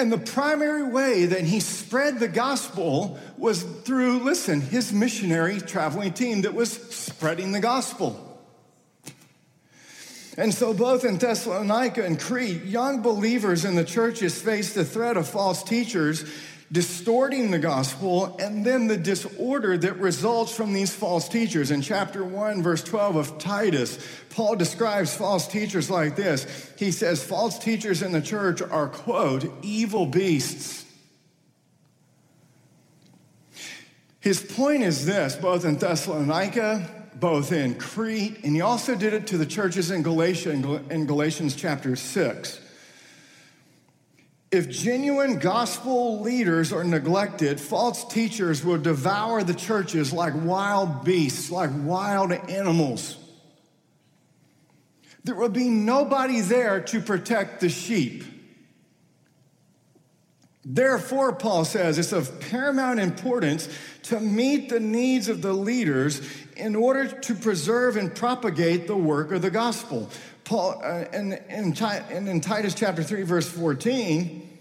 And 0.00 0.10
the 0.10 0.16
primary 0.16 0.82
way 0.82 1.26
that 1.26 1.44
he 1.44 1.60
spread 1.60 2.20
the 2.20 2.28
gospel 2.28 3.18
was 3.36 3.62
through, 3.62 4.20
listen, 4.20 4.62
his 4.62 4.94
missionary 4.94 5.60
traveling 5.60 6.14
team 6.14 6.40
that 6.42 6.54
was 6.54 6.72
spreading 6.72 7.52
the 7.52 7.60
gospel. 7.60 8.26
And 10.38 10.54
so, 10.54 10.72
both 10.72 11.04
in 11.04 11.18
Thessalonica 11.18 12.02
and 12.02 12.18
Crete, 12.18 12.64
young 12.64 13.02
believers 13.02 13.66
in 13.66 13.74
the 13.74 13.84
churches 13.84 14.40
faced 14.40 14.74
the 14.74 14.86
threat 14.86 15.18
of 15.18 15.28
false 15.28 15.62
teachers 15.62 16.24
distorting 16.72 17.50
the 17.50 17.58
gospel, 17.58 18.36
and 18.38 18.64
then 18.64 18.86
the 18.86 18.96
disorder 18.96 19.76
that 19.76 19.98
results 19.98 20.54
from 20.54 20.72
these 20.72 20.94
false 20.94 21.28
teachers. 21.28 21.70
In 21.70 21.82
chapter 21.82 22.22
1, 22.22 22.62
verse 22.62 22.84
12 22.84 23.16
of 23.16 23.38
Titus, 23.38 23.98
Paul 24.30 24.54
describes 24.54 25.14
false 25.14 25.48
teachers 25.48 25.90
like 25.90 26.14
this. 26.14 26.72
He 26.78 26.92
says, 26.92 27.24
False 27.24 27.58
teachers 27.58 28.02
in 28.02 28.12
the 28.12 28.22
church 28.22 28.62
are, 28.62 28.88
quote, 28.88 29.52
evil 29.62 30.06
beasts. 30.06 30.84
His 34.20 34.40
point 34.40 34.82
is 34.82 35.06
this 35.06 35.34
both 35.34 35.64
in 35.64 35.76
Thessalonica, 35.76 36.88
both 37.16 37.52
in 37.52 37.74
Crete, 37.74 38.44
and 38.44 38.54
he 38.54 38.60
also 38.60 38.94
did 38.94 39.12
it 39.12 39.26
to 39.28 39.38
the 39.38 39.46
churches 39.46 39.90
in 39.90 40.02
Galatia 40.02 40.50
in 40.90 41.06
Galatians 41.06 41.56
chapter 41.56 41.96
6. 41.96 42.60
If 44.52 44.68
genuine 44.68 45.38
gospel 45.38 46.20
leaders 46.22 46.72
are 46.72 46.82
neglected, 46.82 47.60
false 47.60 48.04
teachers 48.04 48.64
will 48.64 48.78
devour 48.78 49.44
the 49.44 49.54
churches 49.54 50.12
like 50.12 50.34
wild 50.34 51.04
beasts, 51.04 51.52
like 51.52 51.70
wild 51.72 52.32
animals. 52.32 53.16
There 55.22 55.36
will 55.36 55.50
be 55.50 55.68
nobody 55.68 56.40
there 56.40 56.80
to 56.80 57.00
protect 57.00 57.60
the 57.60 57.68
sheep. 57.68 58.24
Therefore, 60.64 61.32
Paul 61.32 61.64
says 61.64 61.98
it's 61.98 62.12
of 62.12 62.40
paramount 62.40 63.00
importance 63.00 63.68
to 64.04 64.20
meet 64.20 64.68
the 64.68 64.80
needs 64.80 65.28
of 65.28 65.42
the 65.42 65.52
leaders 65.52 66.20
in 66.56 66.74
order 66.76 67.06
to 67.06 67.34
preserve 67.34 67.96
and 67.96 68.14
propagate 68.14 68.86
the 68.86 68.96
work 68.96 69.32
of 69.32 69.42
the 69.42 69.50
gospel. 69.50 70.10
Paul, 70.50 70.80
uh, 70.82 71.04
in, 71.12 71.34
in, 71.48 72.26
in 72.26 72.40
Titus 72.40 72.74
chapter 72.74 73.04
3, 73.04 73.22
verse 73.22 73.48
14, 73.48 74.58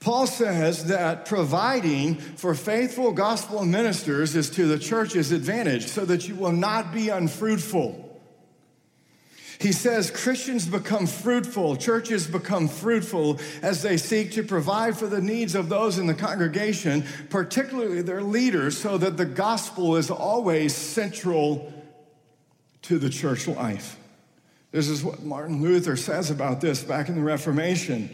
Paul 0.00 0.26
says 0.26 0.86
that 0.86 1.24
providing 1.24 2.16
for 2.16 2.52
faithful 2.52 3.12
gospel 3.12 3.64
ministers 3.64 4.34
is 4.34 4.50
to 4.50 4.66
the 4.66 4.76
church's 4.76 5.30
advantage 5.30 5.86
so 5.86 6.04
that 6.04 6.26
you 6.26 6.34
will 6.34 6.50
not 6.50 6.92
be 6.92 7.10
unfruitful. 7.10 8.20
He 9.60 9.70
says 9.70 10.10
Christians 10.10 10.66
become 10.66 11.06
fruitful, 11.06 11.76
churches 11.76 12.26
become 12.26 12.66
fruitful 12.66 13.38
as 13.62 13.84
they 13.84 13.98
seek 13.98 14.32
to 14.32 14.42
provide 14.42 14.98
for 14.98 15.06
the 15.06 15.22
needs 15.22 15.54
of 15.54 15.68
those 15.68 15.96
in 15.96 16.08
the 16.08 16.14
congregation, 16.14 17.04
particularly 17.28 18.02
their 18.02 18.24
leaders, 18.24 18.76
so 18.76 18.98
that 18.98 19.16
the 19.16 19.26
gospel 19.26 19.94
is 19.94 20.10
always 20.10 20.74
central 20.74 21.72
to 22.82 22.98
the 22.98 23.10
church 23.10 23.46
life. 23.46 23.99
This 24.72 24.88
is 24.88 25.02
what 25.02 25.22
Martin 25.22 25.62
Luther 25.62 25.96
says 25.96 26.30
about 26.30 26.60
this 26.60 26.82
back 26.82 27.08
in 27.08 27.16
the 27.16 27.22
Reformation. 27.22 28.08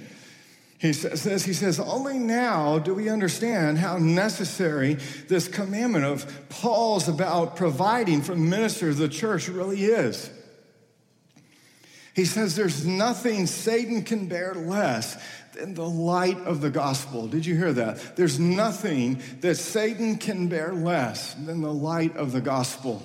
He 0.78 0.92
says 0.92 1.22
this, 1.22 1.44
he 1.44 1.54
says, 1.54 1.80
only 1.80 2.18
now 2.18 2.78
do 2.78 2.94
we 2.94 3.08
understand 3.08 3.78
how 3.78 3.96
necessary 3.98 4.94
this 5.28 5.48
commandment 5.48 6.04
of 6.04 6.48
Paul's 6.50 7.08
about 7.08 7.56
providing 7.56 8.20
for 8.20 8.36
ministers 8.36 8.94
of 8.94 8.98
the 8.98 9.08
church 9.08 9.48
really 9.48 9.84
is. 9.84 10.30
He 12.14 12.24
says 12.24 12.56
there's 12.56 12.86
nothing 12.86 13.46
Satan 13.46 14.02
can 14.02 14.26
bear 14.26 14.54
less 14.54 15.22
than 15.54 15.74
the 15.74 15.88
light 15.88 16.38
of 16.40 16.60
the 16.60 16.70
gospel. 16.70 17.26
Did 17.26 17.44
you 17.44 17.56
hear 17.56 17.72
that? 17.74 18.16
There's 18.16 18.38
nothing 18.38 19.20
that 19.40 19.56
Satan 19.56 20.16
can 20.16 20.48
bear 20.48 20.72
less 20.72 21.34
than 21.34 21.62
the 21.62 21.72
light 21.72 22.16
of 22.16 22.32
the 22.32 22.40
gospel. 22.40 23.02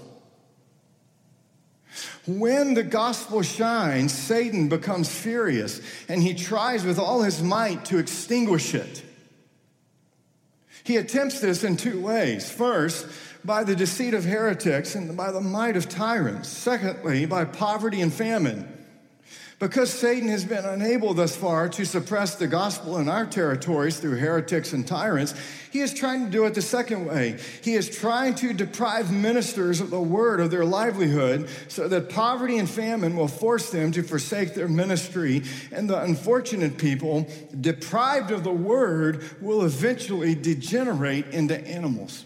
When 2.27 2.73
the 2.73 2.83
gospel 2.83 3.41
shines, 3.41 4.13
Satan 4.13 4.69
becomes 4.69 5.09
furious 5.09 5.81
and 6.07 6.21
he 6.21 6.33
tries 6.33 6.83
with 6.83 6.99
all 6.99 7.21
his 7.21 7.41
might 7.41 7.85
to 7.85 7.97
extinguish 7.97 8.73
it. 8.73 9.03
He 10.83 10.97
attempts 10.97 11.39
this 11.39 11.63
in 11.63 11.77
two 11.77 12.01
ways. 12.01 12.51
First, 12.51 13.07
by 13.45 13.63
the 13.63 13.75
deceit 13.75 14.13
of 14.13 14.25
heretics 14.25 14.95
and 14.95 15.15
by 15.15 15.31
the 15.31 15.41
might 15.41 15.77
of 15.77 15.89
tyrants. 15.89 16.49
Secondly, 16.49 17.25
by 17.25 17.45
poverty 17.45 18.01
and 18.01 18.13
famine. 18.13 18.80
Because 19.61 19.93
Satan 19.93 20.27
has 20.29 20.43
been 20.43 20.65
unable 20.65 21.13
thus 21.13 21.35
far 21.35 21.69
to 21.69 21.85
suppress 21.85 22.33
the 22.33 22.47
gospel 22.47 22.97
in 22.97 23.07
our 23.07 23.27
territories 23.27 23.99
through 23.99 24.17
heretics 24.17 24.73
and 24.73 24.87
tyrants, 24.87 25.35
he 25.71 25.81
is 25.81 25.93
trying 25.93 26.25
to 26.25 26.31
do 26.31 26.45
it 26.45 26.55
the 26.55 26.63
second 26.63 27.05
way. 27.05 27.37
He 27.61 27.75
is 27.75 27.87
trying 27.87 28.33
to 28.35 28.53
deprive 28.53 29.13
ministers 29.13 29.79
of 29.79 29.91
the 29.91 30.01
word 30.01 30.39
of 30.39 30.49
their 30.49 30.65
livelihood 30.65 31.47
so 31.67 31.87
that 31.87 32.09
poverty 32.09 32.57
and 32.57 32.67
famine 32.67 33.15
will 33.15 33.27
force 33.27 33.69
them 33.69 33.91
to 33.91 34.01
forsake 34.01 34.55
their 34.55 34.67
ministry. 34.67 35.43
And 35.71 35.87
the 35.87 36.01
unfortunate 36.01 36.79
people, 36.79 37.27
deprived 37.59 38.31
of 38.31 38.43
the 38.43 38.49
word, 38.49 39.23
will 39.41 39.63
eventually 39.63 40.33
degenerate 40.33 41.27
into 41.27 41.55
animals. 41.67 42.25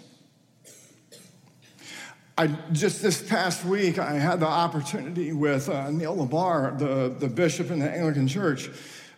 I 2.37 2.47
just 2.73 3.01
this 3.01 3.21
past 3.21 3.63
week, 3.63 3.97
I 3.97 4.15
had 4.15 4.41
the 4.41 4.47
opportunity 4.47 5.31
with 5.31 5.69
uh, 5.69 5.89
Neil 5.89 6.17
Lebhar, 6.17 6.77
the, 6.77 7.15
the 7.17 7.29
bishop 7.29 7.71
in 7.71 7.79
the 7.79 7.89
Anglican 7.89 8.27
Church. 8.27 8.69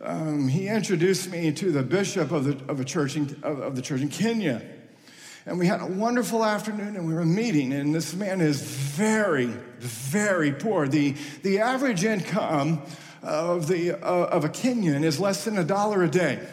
Um, 0.01 0.47
he 0.47 0.67
introduced 0.67 1.31
me 1.31 1.51
to 1.53 1.71
the 1.71 1.81
bishop 1.81 2.31
of 2.31 2.43
the, 2.43 2.71
of, 2.71 2.79
a 2.79 2.85
church 2.85 3.15
in, 3.15 3.35
of, 3.41 3.59
of 3.59 3.75
the 3.75 3.81
church 3.81 4.01
in 4.01 4.09
Kenya. 4.09 4.61
And 5.47 5.57
we 5.57 5.65
had 5.65 5.81
a 5.81 5.87
wonderful 5.87 6.45
afternoon 6.45 6.95
and 6.95 7.07
we 7.07 7.15
were 7.15 7.25
meeting, 7.25 7.73
and 7.73 7.95
this 7.95 8.13
man 8.13 8.39
is 8.39 8.61
very, 8.61 9.47
very 9.79 10.51
poor. 10.51 10.87
The, 10.87 11.15
the 11.41 11.59
average 11.59 12.03
income 12.03 12.83
of, 13.23 13.67
the, 13.67 13.93
uh, 13.93 14.25
of 14.27 14.45
a 14.45 14.49
Kenyan 14.49 15.03
is 15.03 15.19
less 15.19 15.43
than 15.43 15.57
a 15.57 15.63
dollar 15.63 16.03
a 16.03 16.09
day. 16.09 16.47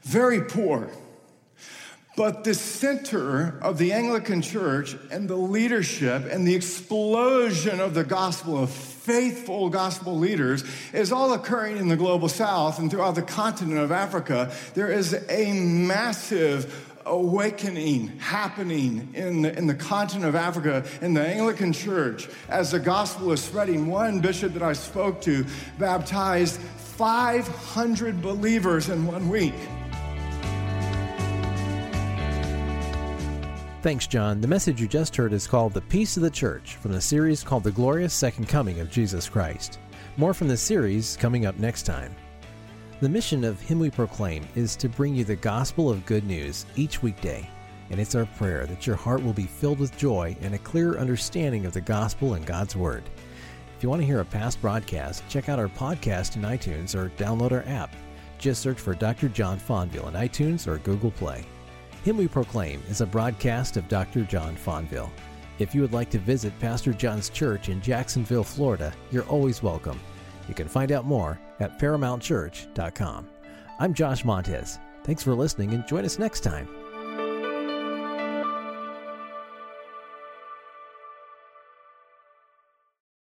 Very 0.00 0.40
poor. 0.40 0.90
But 2.18 2.42
the 2.42 2.52
center 2.52 3.56
of 3.62 3.78
the 3.78 3.92
Anglican 3.92 4.42
Church 4.42 4.96
and 5.12 5.28
the 5.28 5.36
leadership 5.36 6.26
and 6.28 6.44
the 6.44 6.52
explosion 6.52 7.78
of 7.78 7.94
the 7.94 8.02
gospel 8.02 8.60
of 8.60 8.70
faithful 8.70 9.70
gospel 9.70 10.18
leaders 10.18 10.64
is 10.92 11.12
all 11.12 11.32
occurring 11.32 11.76
in 11.76 11.86
the 11.86 11.96
global 11.96 12.28
south 12.28 12.80
and 12.80 12.90
throughout 12.90 13.14
the 13.14 13.22
continent 13.22 13.78
of 13.78 13.92
Africa. 13.92 14.52
There 14.74 14.90
is 14.90 15.14
a 15.28 15.52
massive 15.52 16.90
awakening 17.06 18.08
happening 18.18 19.10
in 19.14 19.42
the, 19.42 19.56
in 19.56 19.68
the 19.68 19.74
continent 19.76 20.26
of 20.26 20.34
Africa, 20.34 20.84
in 21.00 21.14
the 21.14 21.24
Anglican 21.24 21.72
Church, 21.72 22.28
as 22.48 22.72
the 22.72 22.80
gospel 22.80 23.30
is 23.30 23.40
spreading. 23.40 23.86
One 23.86 24.18
bishop 24.18 24.54
that 24.54 24.62
I 24.64 24.72
spoke 24.72 25.20
to 25.20 25.46
baptized 25.78 26.60
500 26.60 28.20
believers 28.20 28.88
in 28.88 29.06
one 29.06 29.28
week. 29.28 29.54
Thanks, 33.88 34.06
John. 34.06 34.42
The 34.42 34.46
message 34.46 34.82
you 34.82 34.86
just 34.86 35.16
heard 35.16 35.32
is 35.32 35.46
called 35.46 35.72
The 35.72 35.80
Peace 35.80 36.18
of 36.18 36.22
the 36.22 36.28
Church 36.28 36.76
from 36.76 36.92
the 36.92 37.00
series 37.00 37.42
called 37.42 37.64
The 37.64 37.70
Glorious 37.70 38.12
Second 38.12 38.46
Coming 38.46 38.80
of 38.80 38.90
Jesus 38.90 39.30
Christ. 39.30 39.78
More 40.18 40.34
from 40.34 40.46
this 40.46 40.60
series 40.60 41.16
coming 41.16 41.46
up 41.46 41.58
next 41.58 41.84
time. 41.84 42.14
The 43.00 43.08
mission 43.08 43.44
of 43.44 43.58
Him 43.62 43.78
We 43.78 43.88
Proclaim 43.88 44.46
is 44.54 44.76
to 44.76 44.90
bring 44.90 45.14
you 45.14 45.24
the 45.24 45.36
gospel 45.36 45.88
of 45.88 46.04
good 46.04 46.24
news 46.24 46.66
each 46.76 47.02
weekday, 47.02 47.48
and 47.88 47.98
it's 47.98 48.14
our 48.14 48.26
prayer 48.26 48.66
that 48.66 48.86
your 48.86 48.94
heart 48.94 49.24
will 49.24 49.32
be 49.32 49.46
filled 49.46 49.78
with 49.78 49.96
joy 49.96 50.36
and 50.42 50.54
a 50.54 50.58
clear 50.58 50.98
understanding 50.98 51.64
of 51.64 51.72
the 51.72 51.80
gospel 51.80 52.34
and 52.34 52.44
God's 52.44 52.76
Word. 52.76 53.04
If 53.74 53.82
you 53.82 53.88
want 53.88 54.02
to 54.02 54.06
hear 54.06 54.20
a 54.20 54.24
past 54.26 54.60
broadcast, 54.60 55.26
check 55.30 55.48
out 55.48 55.58
our 55.58 55.68
podcast 55.68 56.36
in 56.36 56.42
iTunes 56.42 56.94
or 56.94 57.08
download 57.16 57.52
our 57.52 57.64
app. 57.66 57.96
Just 58.36 58.60
search 58.60 58.80
for 58.80 58.94
Dr. 58.94 59.30
John 59.30 59.58
Fonville 59.58 60.08
in 60.08 60.12
iTunes 60.12 60.66
or 60.66 60.76
Google 60.76 61.10
Play. 61.12 61.46
Him 62.04 62.16
We 62.16 62.28
Proclaim 62.28 62.82
is 62.88 63.00
a 63.00 63.06
broadcast 63.06 63.76
of 63.76 63.88
Dr. 63.88 64.22
John 64.22 64.56
Fonville. 64.56 65.10
If 65.58 65.74
you 65.74 65.82
would 65.82 65.92
like 65.92 66.10
to 66.10 66.18
visit 66.18 66.58
Pastor 66.60 66.92
John's 66.92 67.28
church 67.28 67.68
in 67.68 67.82
Jacksonville, 67.82 68.44
Florida, 68.44 68.92
you're 69.10 69.24
always 69.24 69.62
welcome. 69.62 70.00
You 70.48 70.54
can 70.54 70.68
find 70.68 70.92
out 70.92 71.04
more 71.04 71.40
at 71.60 71.78
ParamountChurch.com. 71.78 73.28
I'm 73.80 73.94
Josh 73.94 74.24
Montez. 74.24 74.78
Thanks 75.04 75.22
for 75.22 75.34
listening 75.34 75.74
and 75.74 75.86
join 75.86 76.04
us 76.04 76.18
next 76.18 76.40
time. 76.40 76.68